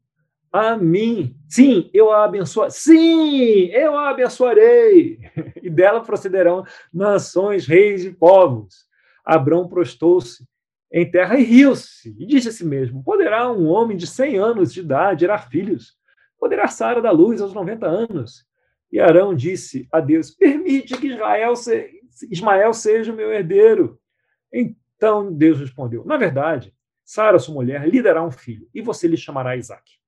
A 0.54 0.76
mim, 0.76 1.34
sim, 1.48 1.90
eu 1.92 2.12
a 2.12 2.22
abençoarei. 2.22 2.70
Sim, 2.70 3.64
eu 3.72 3.98
a 3.98 4.10
abençoarei. 4.10 5.18
E 5.60 5.68
dela 5.68 6.00
procederão 6.00 6.64
nações, 6.92 7.66
reis 7.66 8.04
e 8.04 8.12
povos. 8.12 8.86
Abrão 9.24 9.66
prostou-se 9.66 10.46
em 10.92 11.10
terra 11.10 11.36
e 11.36 11.42
riu-se, 11.42 12.14
e 12.16 12.24
disse 12.24 12.50
a 12.50 12.52
si 12.52 12.64
mesmo: 12.64 13.02
Poderá 13.02 13.50
um 13.50 13.66
homem 13.66 13.96
de 13.96 14.06
cem 14.06 14.36
anos 14.36 14.72
de 14.72 14.78
idade 14.78 15.22
gerar 15.22 15.50
filhos? 15.50 15.96
Poderá 16.38 16.68
Sara 16.68 17.02
dar 17.02 17.10
luz 17.10 17.40
aos 17.40 17.52
90 17.52 17.86
anos? 17.86 18.46
E 18.92 19.00
Arão 19.00 19.34
disse 19.34 19.88
a 19.90 19.98
Deus: 19.98 20.30
Permite 20.30 20.96
que 20.98 21.08
Israel 21.08 21.56
se... 21.56 21.90
Ismael 22.30 22.72
seja 22.72 23.12
o 23.12 23.16
meu 23.16 23.32
herdeiro. 23.32 23.98
Então 24.52 25.32
Deus 25.32 25.58
respondeu: 25.58 26.04
Na 26.04 26.16
verdade, 26.16 26.72
Sara, 27.04 27.40
sua 27.40 27.54
mulher, 27.54 27.88
lhe 27.88 28.00
dará 28.00 28.22
um 28.22 28.30
filho, 28.30 28.68
e 28.72 28.80
você 28.80 29.08
lhe 29.08 29.16
chamará 29.16 29.56
Isaac. 29.56 30.03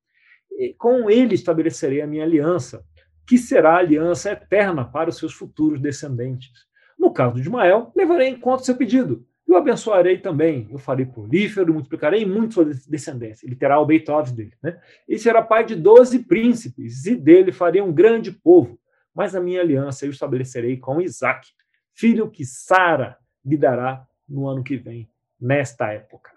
Com 0.78 1.10
ele 1.10 1.34
estabelecerei 1.34 2.00
a 2.00 2.06
minha 2.06 2.24
aliança, 2.24 2.84
que 3.26 3.36
será 3.36 3.74
a 3.74 3.78
aliança 3.78 4.30
eterna 4.30 4.84
para 4.84 5.10
os 5.10 5.18
seus 5.18 5.32
futuros 5.32 5.80
descendentes. 5.80 6.66
No 6.98 7.12
caso 7.12 7.34
de 7.34 7.42
Ismael, 7.42 7.92
levarei 7.94 8.28
em 8.28 8.38
conta 8.38 8.62
o 8.62 8.64
seu 8.64 8.76
pedido. 8.76 9.26
E 9.46 9.52
o 9.52 9.56
abençoarei 9.56 10.18
também. 10.18 10.66
Eu 10.70 10.78
farei 10.78 11.06
prolífero, 11.06 11.72
multiplicarei 11.72 12.24
muito 12.24 12.54
sua 12.54 12.64
descendência. 12.64 13.46
Ele 13.46 13.54
terá 13.54 13.78
o 13.78 13.86
Beethoven 13.86 14.34
dele. 14.34 14.52
Né? 14.62 14.80
E 15.08 15.18
será 15.18 15.42
pai 15.42 15.64
de 15.64 15.76
doze 15.76 16.20
príncipes, 16.20 17.06
e 17.06 17.14
dele 17.14 17.52
farei 17.52 17.80
um 17.80 17.92
grande 17.92 18.32
povo. 18.32 18.78
Mas 19.14 19.34
a 19.34 19.40
minha 19.40 19.60
aliança 19.60 20.04
eu 20.04 20.10
estabelecerei 20.10 20.76
com 20.76 21.00
Isaac, 21.00 21.48
filho 21.94 22.30
que 22.30 22.44
Sara 22.44 23.16
lhe 23.44 23.56
dará 23.56 24.06
no 24.28 24.48
ano 24.48 24.64
que 24.64 24.76
vem, 24.76 25.08
nesta 25.40 25.92
época. 25.92 26.32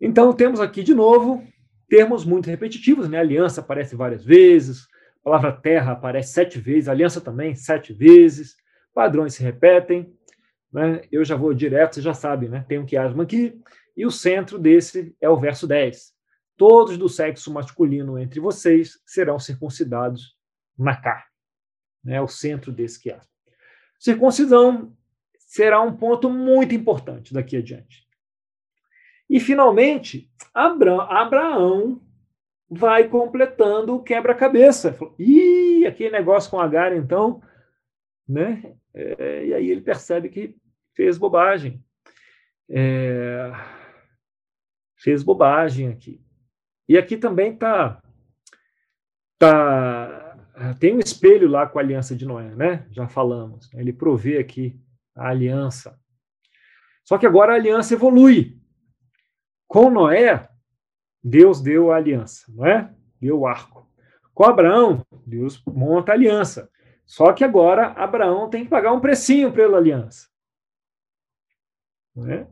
Então, 0.00 0.32
temos 0.32 0.60
aqui 0.60 0.82
de 0.82 0.92
novo 0.92 1.42
termos 1.88 2.24
muito 2.24 2.48
repetitivos. 2.48 3.08
Né? 3.08 3.18
Aliança 3.18 3.60
aparece 3.60 3.94
várias 3.96 4.24
vezes, 4.24 4.86
palavra 5.22 5.52
terra 5.52 5.92
aparece 5.92 6.32
sete 6.32 6.58
vezes, 6.58 6.88
aliança 6.88 7.20
também 7.20 7.54
sete 7.54 7.92
vezes, 7.92 8.56
padrões 8.94 9.34
se 9.34 9.42
repetem 9.42 10.16
né, 10.76 11.02
eu 11.10 11.24
já 11.24 11.36
vou 11.36 11.54
direto, 11.54 11.94
você 11.94 12.02
já 12.02 12.12
sabe, 12.12 12.48
né, 12.48 12.64
tem 12.68 12.78
um 12.78 12.84
quiasma 12.84 13.22
aqui, 13.22 13.58
e 13.96 14.04
o 14.04 14.10
centro 14.10 14.58
desse 14.58 15.16
é 15.20 15.28
o 15.28 15.38
verso 15.38 15.66
10. 15.66 16.14
Todos 16.54 16.98
do 16.98 17.08
sexo 17.08 17.50
masculino 17.52 18.18
entre 18.18 18.40
vocês 18.40 19.00
serão 19.06 19.38
circuncidados 19.38 20.36
na 20.78 20.94
carne. 20.94 21.24
É 22.08 22.20
o 22.20 22.28
centro 22.28 22.70
desse 22.70 23.00
quiasma. 23.00 23.30
Circuncisão 23.98 24.94
será 25.38 25.80
um 25.80 25.96
ponto 25.96 26.28
muito 26.28 26.74
importante 26.74 27.32
daqui 27.32 27.56
adiante. 27.56 28.05
E, 29.28 29.40
finalmente, 29.40 30.30
Abraão 30.54 32.00
vai 32.68 33.08
completando 33.08 33.94
o 33.94 34.02
quebra-cabeça. 34.02 34.96
Ih, 35.18 35.86
aquele 35.86 36.10
negócio 36.10 36.50
com 36.50 36.60
Agar, 36.60 36.94
então, 36.96 37.42
né? 38.28 38.74
É, 38.92 39.46
e 39.46 39.54
aí 39.54 39.70
ele 39.70 39.80
percebe 39.80 40.28
que 40.28 40.56
fez 40.94 41.18
bobagem. 41.18 41.84
É, 42.68 43.52
fez 44.96 45.22
bobagem 45.22 45.88
aqui. 45.88 46.20
E 46.88 46.96
aqui 46.96 47.16
também 47.16 47.56
tá, 47.56 48.02
tá 49.38 50.26
tem 50.78 50.94
um 50.94 51.00
espelho 51.00 51.48
lá 51.48 51.66
com 51.66 51.78
a 51.78 51.82
aliança 51.82 52.14
de 52.14 52.24
Noé, 52.24 52.54
né? 52.54 52.86
Já 52.90 53.06
falamos. 53.06 53.70
Ele 53.74 53.92
provê 53.92 54.38
aqui 54.38 54.80
a 55.14 55.28
aliança. 55.28 56.00
Só 57.04 57.18
que 57.18 57.26
agora 57.26 57.52
a 57.52 57.56
aliança 57.56 57.94
evolui. 57.94 58.58
Com 59.66 59.90
Noé, 59.90 60.48
Deus 61.22 61.60
deu 61.60 61.90
a 61.90 61.96
aliança, 61.96 62.44
não 62.48 62.66
é? 62.66 62.94
Deu 63.20 63.40
o 63.40 63.46
arco. 63.46 63.90
Com 64.32 64.44
Abraão, 64.44 65.04
Deus 65.26 65.62
monta 65.66 66.12
a 66.12 66.14
aliança. 66.14 66.70
Só 67.04 67.32
que 67.32 67.44
agora 67.44 67.88
Abraão 67.92 68.50
tem 68.50 68.64
que 68.64 68.70
pagar 68.70 68.92
um 68.92 69.00
precinho 69.00 69.52
pela 69.52 69.78
aliança. 69.78 70.28
Né? 72.14 72.46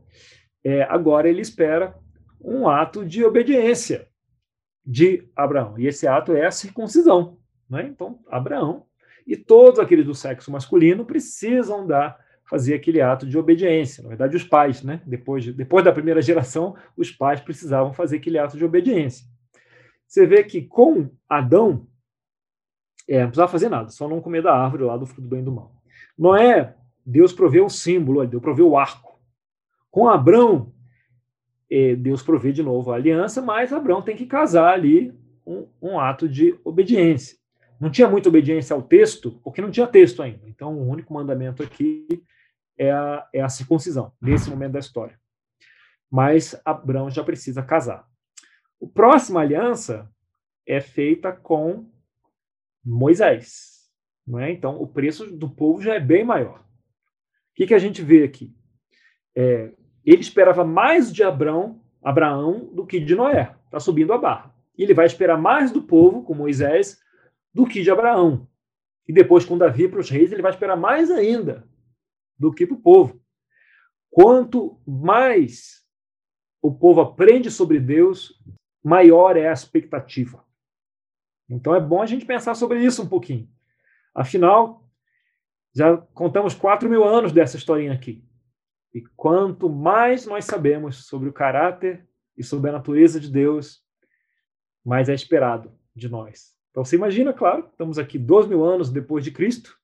É, 0.63 0.83
agora 0.83 1.29
ele 1.29 1.41
espera 1.41 1.97
um 2.41 2.67
ato 2.67 3.05
de 3.05 3.23
obediência 3.23 4.07
de 4.85 5.29
Abraão. 5.35 5.77
E 5.79 5.87
esse 5.87 6.07
ato 6.07 6.33
é 6.33 6.45
a 6.45 6.51
circuncisão. 6.51 7.37
Né? 7.69 7.83
Então, 7.83 8.19
Abraão 8.27 8.85
e 9.25 9.35
todos 9.35 9.79
aqueles 9.79 10.05
do 10.05 10.13
sexo 10.13 10.51
masculino 10.51 11.05
precisam 11.05 11.85
dar 11.85 12.23
fazer 12.45 12.75
aquele 12.75 13.01
ato 13.01 13.25
de 13.25 13.37
obediência. 13.37 14.03
Na 14.03 14.09
verdade, 14.09 14.35
os 14.35 14.43
pais, 14.43 14.83
né? 14.83 15.01
depois, 15.05 15.43
de, 15.43 15.51
depois 15.51 15.83
da 15.83 15.91
primeira 15.91 16.21
geração, 16.23 16.75
os 16.95 17.11
pais 17.11 17.41
precisavam 17.41 17.93
fazer 17.93 18.17
aquele 18.17 18.37
ato 18.37 18.57
de 18.57 18.63
obediência. 18.63 19.25
Você 20.07 20.25
vê 20.25 20.43
que 20.43 20.61
com 20.61 21.09
Adão, 21.27 21.87
é, 23.07 23.19
não 23.19 23.27
precisava 23.27 23.51
fazer 23.51 23.69
nada, 23.69 23.89
só 23.89 24.07
não 24.07 24.21
comer 24.21 24.43
da 24.43 24.55
árvore 24.55 24.83
lá 24.83 24.95
do 24.95 25.05
fruto 25.05 25.21
do 25.21 25.27
bem 25.27 25.39
e 25.39 25.43
do 25.43 25.51
mal. 25.51 25.75
Noé, 26.17 26.75
Deus 27.05 27.33
proveu 27.33 27.65
o 27.65 27.69
símbolo, 27.69 28.25
Deus 28.25 28.41
proveu 28.41 28.69
o 28.69 28.77
arco. 28.77 29.19
Com 29.91 30.07
Abrão, 30.07 30.71
eh, 31.69 31.95
Deus 31.95 32.21
provê 32.21 32.51
de 32.51 32.61
novo 32.61 32.91
a 32.91 32.95
aliança, 32.95 33.41
mas 33.41 33.73
Abrão 33.73 34.01
tem 34.01 34.15
que 34.15 34.25
casar 34.25 34.73
ali 34.73 35.13
um, 35.45 35.67
um, 35.81 35.99
ato 35.99 36.27
de 36.27 36.57
obediência. 36.63 37.37
Não 37.79 37.89
tinha 37.89 38.07
muita 38.07 38.29
obediência 38.29 38.73
ao 38.73 38.81
texto, 38.81 39.39
porque 39.43 39.61
não 39.61 39.71
tinha 39.71 39.87
texto 39.87 40.21
ainda. 40.21 40.47
Então, 40.47 40.73
o 40.73 40.87
único 40.87 41.13
mandamento 41.13 41.61
aqui 41.61 42.07
é 42.77 42.91
a, 42.91 43.27
é 43.33 43.41
a 43.41 43.49
circuncisão, 43.49 44.11
nesse 44.21 44.49
momento 44.49 44.73
da 44.73 44.79
história. 44.79 45.19
Mas 46.09 46.59
Abrão 46.63 47.09
já 47.09 47.23
precisa 47.23 47.63
casar. 47.63 48.07
A 48.81 48.87
próxima 48.93 49.41
aliança 49.41 50.09
é 50.65 50.79
feita 50.79 51.31
com 51.31 51.89
Moisés. 52.83 53.89
Não 54.25 54.39
é? 54.39 54.51
Então, 54.51 54.81
o 54.81 54.87
preço 54.87 55.31
do 55.31 55.49
povo 55.49 55.81
já 55.81 55.95
é 55.95 55.99
bem 55.99 56.23
maior. 56.23 56.59
O 56.59 57.55
que, 57.55 57.67
que 57.67 57.73
a 57.73 57.79
gente 57.79 58.01
vê 58.01 58.23
aqui? 58.23 58.55
É, 59.35 59.71
ele 60.05 60.21
esperava 60.21 60.63
mais 60.63 61.11
de 61.13 61.23
Abraão, 61.23 61.81
Abraão 62.03 62.69
do 62.73 62.85
que 62.85 62.99
de 62.99 63.15
Noé. 63.15 63.55
Está 63.65 63.79
subindo 63.79 64.13
a 64.13 64.17
barra. 64.17 64.53
Ele 64.77 64.93
vai 64.93 65.05
esperar 65.05 65.37
mais 65.37 65.71
do 65.71 65.81
povo, 65.81 66.23
com 66.23 66.33
Moisés, 66.33 66.99
do 67.53 67.65
que 67.65 67.81
de 67.81 67.91
Abraão. 67.91 68.47
E 69.07 69.13
depois, 69.13 69.45
com 69.45 69.57
Davi 69.57 69.87
para 69.87 69.99
os 69.99 70.09
reis, 70.09 70.31
ele 70.31 70.41
vai 70.41 70.51
esperar 70.51 70.75
mais 70.75 71.09
ainda 71.11 71.67
do 72.37 72.53
que 72.53 72.65
para 72.65 72.75
o 72.75 72.81
povo. 72.81 73.21
Quanto 74.09 74.79
mais 74.87 75.83
o 76.61 76.73
povo 76.73 77.01
aprende 77.01 77.51
sobre 77.51 77.79
Deus, 77.79 78.41
maior 78.83 79.37
é 79.37 79.49
a 79.49 79.53
expectativa. 79.53 80.43
Então 81.49 81.75
é 81.75 81.79
bom 81.79 82.01
a 82.01 82.05
gente 82.05 82.25
pensar 82.25 82.55
sobre 82.55 82.83
isso 82.83 83.03
um 83.03 83.07
pouquinho. 83.07 83.49
Afinal, 84.13 84.89
já 85.75 85.97
contamos 85.97 86.53
4 86.53 86.89
mil 86.89 87.03
anos 87.03 87.31
dessa 87.31 87.57
historinha 87.57 87.93
aqui. 87.93 88.23
E 88.93 89.01
quanto 89.15 89.69
mais 89.69 90.25
nós 90.25 90.45
sabemos 90.45 91.05
sobre 91.05 91.27
o 91.27 91.33
caráter 91.33 92.07
e 92.37 92.43
sobre 92.43 92.69
a 92.69 92.73
natureza 92.73 93.19
de 93.19 93.29
Deus, 93.29 93.83
mais 94.85 95.09
é 95.09 95.13
esperado 95.13 95.71
de 95.93 96.07
nós. 96.07 96.55
Então 96.71 96.83
você 96.83 96.95
imagina, 96.95 97.33
claro, 97.33 97.67
estamos 97.69 97.99
aqui 97.99 98.17
dois 98.17 98.47
mil 98.47 98.63
anos 98.63 98.89
depois 98.89 99.23
de 99.23 99.31
Cristo, 99.31 99.77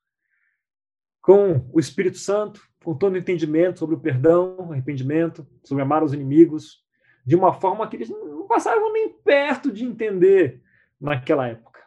com 1.21 1.69
o 1.71 1.79
Espírito 1.79 2.17
Santo, 2.17 2.61
com 2.83 2.95
todo 2.95 3.13
o 3.13 3.17
entendimento 3.17 3.79
sobre 3.79 3.95
o 3.95 3.99
perdão, 3.99 4.71
arrependimento, 4.71 5.47
sobre 5.63 5.83
amar 5.83 6.03
os 6.03 6.13
inimigos, 6.13 6.83
de 7.25 7.35
uma 7.35 7.53
forma 7.53 7.87
que 7.87 7.95
eles 7.95 8.09
não 8.09 8.47
passavam 8.47 8.91
nem 8.91 9.09
perto 9.09 9.71
de 9.71 9.85
entender 9.85 10.61
naquela 10.99 11.47
época. 11.47 11.79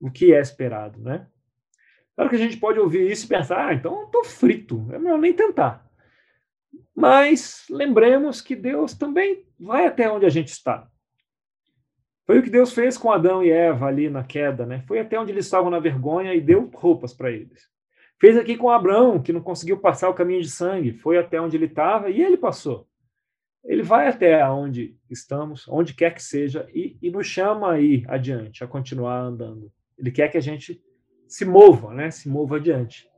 O 0.00 0.10
que 0.10 0.32
é 0.32 0.40
esperado, 0.40 1.00
né? 1.00 1.26
Claro 2.14 2.30
que 2.30 2.36
a 2.36 2.40
gente 2.40 2.58
pode 2.58 2.78
ouvir 2.78 3.10
isso 3.10 3.24
e 3.24 3.28
pensar, 3.28 3.68
ah, 3.68 3.74
então 3.74 4.00
eu 4.00 4.06
estou 4.06 4.24
frito, 4.24 4.86
é 4.92 4.98
melhor 4.98 5.18
nem 5.18 5.32
tentar. 5.32 5.88
Mas 6.94 7.64
lembremos 7.70 8.42
que 8.42 8.54
Deus 8.54 8.92
também 8.92 9.46
vai 9.58 9.86
até 9.86 10.10
onde 10.10 10.26
a 10.26 10.30
gente 10.30 10.48
está. 10.48 10.86
Foi 12.26 12.38
o 12.38 12.42
que 12.42 12.50
Deus 12.50 12.72
fez 12.72 12.98
com 12.98 13.10
Adão 13.10 13.42
e 13.42 13.50
Eva 13.50 13.86
ali 13.86 14.10
na 14.10 14.22
queda, 14.22 14.66
né? 14.66 14.84
Foi 14.86 15.00
até 15.00 15.18
onde 15.18 15.32
eles 15.32 15.46
estavam 15.46 15.70
na 15.70 15.78
vergonha 15.78 16.34
e 16.34 16.40
deu 16.40 16.70
roupas 16.74 17.14
para 17.14 17.30
eles. 17.30 17.68
Fez 18.20 18.36
aqui 18.36 18.54
com 18.54 18.68
Abraão, 18.68 19.22
que 19.22 19.32
não 19.32 19.40
conseguiu 19.40 19.78
passar 19.78 20.10
o 20.10 20.14
caminho 20.14 20.42
de 20.42 20.50
sangue, 20.50 20.92
foi 20.92 21.16
até 21.16 21.40
onde 21.40 21.56
ele 21.56 21.64
estava 21.64 22.10
e 22.10 22.20
ele 22.20 22.36
passou. 22.36 22.86
Ele 23.64 23.82
vai 23.82 24.08
até 24.08 24.46
onde 24.46 24.94
estamos, 25.08 25.66
onde 25.66 25.94
quer 25.94 26.14
que 26.14 26.22
seja, 26.22 26.68
e, 26.74 26.98
e 27.00 27.10
nos 27.10 27.26
chama 27.26 27.72
aí 27.72 28.04
adiante, 28.06 28.62
a 28.62 28.66
continuar 28.66 29.20
andando. 29.20 29.72
Ele 29.96 30.10
quer 30.10 30.28
que 30.28 30.36
a 30.36 30.40
gente 30.40 30.82
se 31.26 31.46
mova, 31.46 31.94
né? 31.94 32.10
Se 32.10 32.28
mova 32.28 32.56
adiante. 32.56 33.08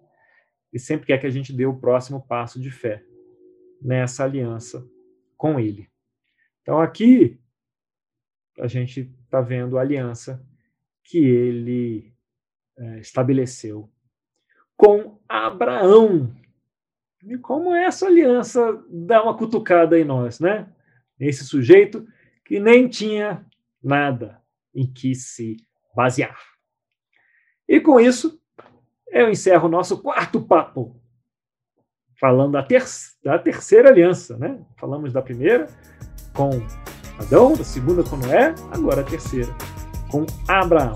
E 0.72 0.78
sempre 0.78 1.06
quer 1.06 1.18
que 1.18 1.26
a 1.26 1.30
gente 1.30 1.52
dê 1.52 1.66
o 1.66 1.78
próximo 1.78 2.24
passo 2.24 2.60
de 2.60 2.70
fé 2.70 3.04
nessa 3.80 4.22
aliança 4.22 4.88
com 5.36 5.58
ele. 5.58 5.88
Então 6.62 6.80
aqui 6.80 7.40
a 8.60 8.68
gente 8.68 9.12
está 9.24 9.40
vendo 9.40 9.76
a 9.76 9.80
aliança 9.80 10.44
que 11.02 11.18
ele 11.18 12.14
é, 12.78 13.00
estabeleceu 13.00 13.91
com 14.76 15.18
Abraão. 15.28 16.34
E 17.24 17.38
como 17.38 17.74
essa 17.74 18.06
aliança 18.06 18.82
dá 18.88 19.22
uma 19.22 19.36
cutucada 19.36 19.98
em 19.98 20.04
nós, 20.04 20.40
né? 20.40 20.68
Esse 21.20 21.44
sujeito 21.44 22.06
que 22.44 22.58
nem 22.58 22.88
tinha 22.88 23.46
nada 23.82 24.40
em 24.74 24.86
que 24.86 25.14
se 25.14 25.56
basear. 25.94 26.38
E 27.68 27.80
com 27.80 28.00
isso, 28.00 28.40
eu 29.08 29.30
encerro 29.30 29.68
o 29.68 29.70
nosso 29.70 30.02
quarto 30.02 30.40
papo, 30.40 31.00
falando 32.18 32.52
da, 32.52 32.62
ter 32.62 32.84
da 33.22 33.38
terceira 33.38 33.90
aliança, 33.90 34.36
né? 34.36 34.64
Falamos 34.78 35.12
da 35.12 35.22
primeira 35.22 35.68
com 36.34 36.50
Adão, 37.18 37.54
da 37.54 37.64
segunda 37.64 38.02
com 38.02 38.16
Noé, 38.16 38.54
agora 38.72 39.02
a 39.02 39.04
terceira 39.04 39.54
com 40.10 40.26
Abraão. 40.48 40.94